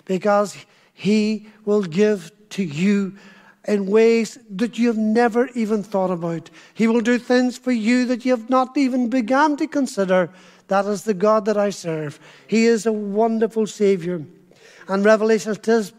because 0.05 0.55
He 1.01 1.47
will 1.65 1.81
give 1.83 2.31
to 2.51 2.63
you 2.63 3.15
in 3.67 3.87
ways 3.87 4.39
that 4.51 4.79
you 4.79 4.89
have 4.89 4.99
never 4.99 5.47
even 5.55 5.83
thought 5.83 6.11
about. 6.11 6.51
He 6.75 6.87
will 6.87 7.01
do 7.01 7.17
things 7.19 7.57
for 7.57 7.73
you 7.73 8.05
that 8.05 8.27
you 8.27 8.33
have 8.33 8.51
not 8.51 8.77
even 8.77 9.09
begun 9.09 9.57
to 9.57 9.67
consider. 9.67 10.29
That 10.69 10.85
is 10.85 11.05
the 11.05 11.15
God 11.15 11.47
that 11.47 11.57
I 11.57 11.71
serve. 11.71 12.21
He 12.47 12.67
is 12.67 12.85
a 12.85 12.93
wonderful 12.93 13.67
Savior. 13.67 14.23
And 14.89 15.03
Revelation 15.03 15.57
says, 15.65 15.95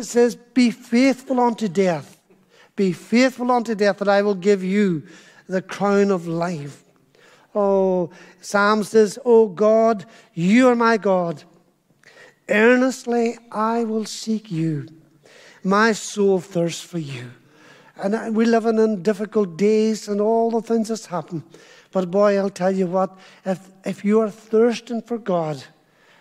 says, 0.00 0.36
Be 0.54 0.70
faithful 0.70 1.40
unto 1.40 1.68
death. 1.68 2.18
Be 2.74 2.94
faithful 2.94 3.50
unto 3.50 3.74
death, 3.74 4.00
and 4.00 4.08
I 4.08 4.22
will 4.22 4.34
give 4.34 4.64
you 4.64 5.02
the 5.46 5.60
crown 5.60 6.10
of 6.10 6.26
life. 6.26 6.84
Oh, 7.54 8.08
Psalm 8.40 8.82
says, 8.82 9.18
Oh 9.26 9.48
God, 9.48 10.06
you 10.32 10.68
are 10.68 10.74
my 10.74 10.96
God. 10.96 11.44
Earnestly 12.48 13.38
I 13.52 13.84
will 13.84 14.04
seek 14.04 14.50
you. 14.50 14.88
My 15.62 15.92
soul 15.92 16.40
thirsts 16.40 16.80
for 16.80 16.98
you. 16.98 17.30
And 17.96 18.34
we're 18.34 18.46
living 18.46 18.78
in 18.78 19.02
difficult 19.02 19.56
days 19.56 20.08
and 20.08 20.20
all 20.20 20.50
the 20.50 20.62
things 20.62 20.88
that's 20.88 21.06
happened. 21.06 21.42
But 21.90 22.10
boy, 22.10 22.36
I'll 22.36 22.50
tell 22.50 22.70
you 22.70 22.86
what, 22.86 23.16
if, 23.44 23.68
if 23.84 24.04
you 24.04 24.20
are 24.20 24.30
thirsting 24.30 25.02
for 25.02 25.18
God, 25.18 25.64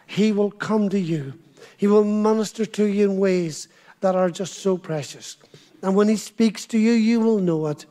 He 0.07 0.31
will 0.31 0.51
come 0.51 0.89
to 0.89 0.99
you. 0.99 1.33
He 1.77 1.87
will 1.87 2.03
minister 2.03 2.65
to 2.65 2.85
you 2.85 3.11
in 3.11 3.17
ways 3.17 3.67
that 4.01 4.15
are 4.15 4.29
just 4.29 4.55
so 4.55 4.77
precious. 4.77 5.37
And 5.83 5.95
when 5.95 6.07
He 6.07 6.15
speaks 6.15 6.65
to 6.67 6.79
you, 6.79 6.93
you 6.93 7.19
will 7.19 7.39
know 7.39 7.67
it 7.67 7.85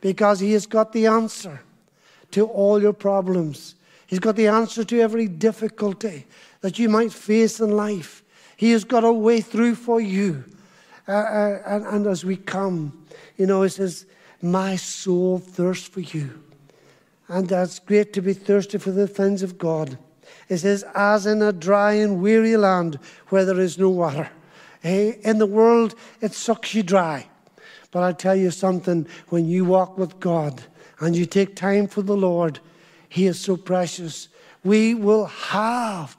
because 0.00 0.40
He 0.40 0.52
has 0.52 0.66
got 0.66 0.92
the 0.92 1.06
answer 1.06 1.60
to 2.32 2.46
all 2.46 2.80
your 2.80 2.92
problems. 2.92 3.74
He's 4.12 4.18
got 4.18 4.36
the 4.36 4.48
answer 4.48 4.84
to 4.84 5.00
every 5.00 5.26
difficulty 5.26 6.26
that 6.60 6.78
you 6.78 6.90
might 6.90 7.14
face 7.14 7.60
in 7.60 7.70
life. 7.70 8.22
He 8.58 8.72
has 8.72 8.84
got 8.84 9.04
a 9.04 9.10
way 9.10 9.40
through 9.40 9.74
for 9.74 10.02
you. 10.02 10.44
Uh, 11.08 11.12
uh, 11.12 11.62
and, 11.64 11.86
and 11.86 12.06
as 12.06 12.22
we 12.22 12.36
come, 12.36 13.06
you 13.38 13.46
know, 13.46 13.62
He 13.62 13.70
says, 13.70 14.04
My 14.42 14.76
soul 14.76 15.38
thirsts 15.38 15.88
for 15.88 16.00
you. 16.00 16.42
And 17.28 17.48
that's 17.48 17.78
great 17.78 18.12
to 18.12 18.20
be 18.20 18.34
thirsty 18.34 18.76
for 18.76 18.90
the 18.90 19.08
things 19.08 19.42
of 19.42 19.56
God. 19.56 19.96
It 20.50 20.58
says, 20.58 20.84
as 20.94 21.24
in 21.24 21.40
a 21.40 21.50
dry 21.50 21.92
and 21.92 22.20
weary 22.20 22.58
land 22.58 22.98
where 23.30 23.46
there 23.46 23.60
is 23.60 23.78
no 23.78 23.88
water. 23.88 24.28
Hey, 24.82 25.20
in 25.22 25.38
the 25.38 25.46
world, 25.46 25.94
it 26.20 26.34
sucks 26.34 26.74
you 26.74 26.82
dry. 26.82 27.28
But 27.90 28.02
I 28.02 28.12
tell 28.12 28.36
you 28.36 28.50
something, 28.50 29.06
when 29.30 29.46
you 29.46 29.64
walk 29.64 29.96
with 29.96 30.20
God 30.20 30.64
and 31.00 31.16
you 31.16 31.24
take 31.24 31.56
time 31.56 31.86
for 31.86 32.02
the 32.02 32.14
Lord, 32.14 32.60
He 33.12 33.26
is 33.26 33.38
so 33.38 33.58
precious. 33.58 34.28
We 34.64 34.94
will 34.94 35.26
have 35.26 36.16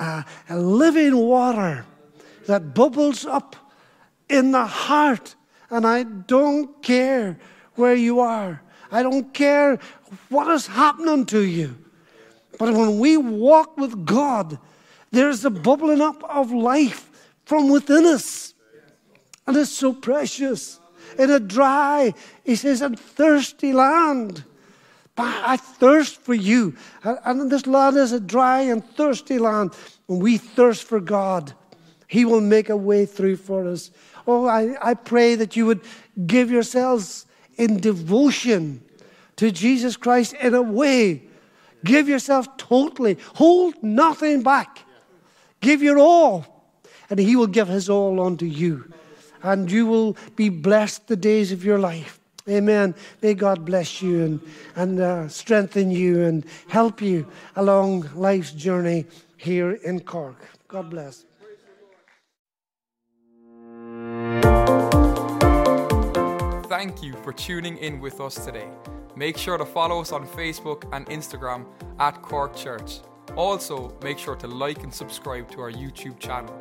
a, 0.00 0.24
a 0.48 0.58
living 0.58 1.16
water 1.16 1.86
that 2.48 2.74
bubbles 2.74 3.24
up 3.24 3.54
in 4.28 4.50
the 4.50 4.66
heart. 4.66 5.36
And 5.70 5.86
I 5.86 6.02
don't 6.02 6.82
care 6.82 7.38
where 7.76 7.94
you 7.94 8.18
are, 8.18 8.60
I 8.90 9.04
don't 9.04 9.32
care 9.32 9.78
what 10.30 10.48
is 10.48 10.66
happening 10.66 11.26
to 11.26 11.42
you. 11.42 11.76
But 12.58 12.74
when 12.74 12.98
we 12.98 13.16
walk 13.16 13.76
with 13.76 14.04
God, 14.04 14.58
there's 15.12 15.44
a 15.44 15.50
bubbling 15.50 16.00
up 16.00 16.24
of 16.24 16.50
life 16.50 17.08
from 17.44 17.70
within 17.70 18.04
us. 18.04 18.52
And 19.46 19.56
it's 19.56 19.70
so 19.70 19.92
precious. 19.92 20.80
In 21.20 21.30
a 21.30 21.38
dry, 21.38 22.14
he 22.42 22.56
says, 22.56 22.82
and 22.82 22.98
thirsty 22.98 23.72
land. 23.72 24.42
I 25.16 25.56
thirst 25.56 26.20
for 26.20 26.34
you. 26.34 26.76
And 27.02 27.50
this 27.50 27.66
land 27.66 27.96
is 27.96 28.12
a 28.12 28.20
dry 28.20 28.62
and 28.62 28.84
thirsty 28.84 29.38
land. 29.38 29.72
When 30.06 30.18
we 30.18 30.38
thirst 30.38 30.84
for 30.84 31.00
God, 31.00 31.52
He 32.08 32.24
will 32.24 32.40
make 32.40 32.68
a 32.68 32.76
way 32.76 33.06
through 33.06 33.36
for 33.36 33.66
us. 33.66 33.90
Oh, 34.26 34.46
I, 34.46 34.74
I 34.80 34.94
pray 34.94 35.34
that 35.36 35.54
you 35.54 35.66
would 35.66 35.82
give 36.26 36.50
yourselves 36.50 37.26
in 37.56 37.78
devotion 37.78 38.82
to 39.36 39.50
Jesus 39.50 39.96
Christ 39.96 40.34
in 40.34 40.54
a 40.54 40.62
way. 40.62 41.22
Give 41.84 42.08
yourself 42.08 42.56
totally. 42.56 43.18
Hold 43.34 43.80
nothing 43.82 44.42
back. 44.42 44.80
Give 45.60 45.82
your 45.82 45.98
all. 45.98 46.46
And 47.10 47.18
He 47.18 47.36
will 47.36 47.46
give 47.46 47.68
His 47.68 47.88
all 47.88 48.20
unto 48.20 48.46
you. 48.46 48.92
And 49.42 49.70
you 49.70 49.86
will 49.86 50.16
be 50.34 50.48
blessed 50.48 51.06
the 51.06 51.16
days 51.16 51.52
of 51.52 51.64
your 51.64 51.78
life. 51.78 52.18
Amen. 52.48 52.94
May 53.22 53.32
God 53.32 53.64
bless 53.64 54.02
you 54.02 54.22
and, 54.22 54.40
and 54.76 55.00
uh, 55.00 55.28
strengthen 55.28 55.90
you 55.90 56.24
and 56.24 56.44
help 56.68 57.00
you 57.00 57.26
along 57.56 58.10
life's 58.14 58.52
journey 58.52 59.06
here 59.38 59.72
in 59.72 60.00
Cork. 60.00 60.36
God 60.68 60.90
bless. 60.90 61.24
Thank 66.68 67.02
you 67.02 67.14
for 67.22 67.32
tuning 67.32 67.78
in 67.78 67.98
with 67.98 68.20
us 68.20 68.44
today. 68.44 68.68
Make 69.16 69.38
sure 69.38 69.56
to 69.56 69.64
follow 69.64 70.00
us 70.00 70.12
on 70.12 70.26
Facebook 70.26 70.84
and 70.92 71.06
Instagram 71.06 71.64
at 71.98 72.20
Cork 72.20 72.54
Church. 72.54 73.00
Also, 73.36 73.96
make 74.02 74.18
sure 74.18 74.36
to 74.36 74.46
like 74.46 74.82
and 74.82 74.92
subscribe 74.92 75.50
to 75.52 75.60
our 75.60 75.72
YouTube 75.72 76.18
channel. 76.18 76.54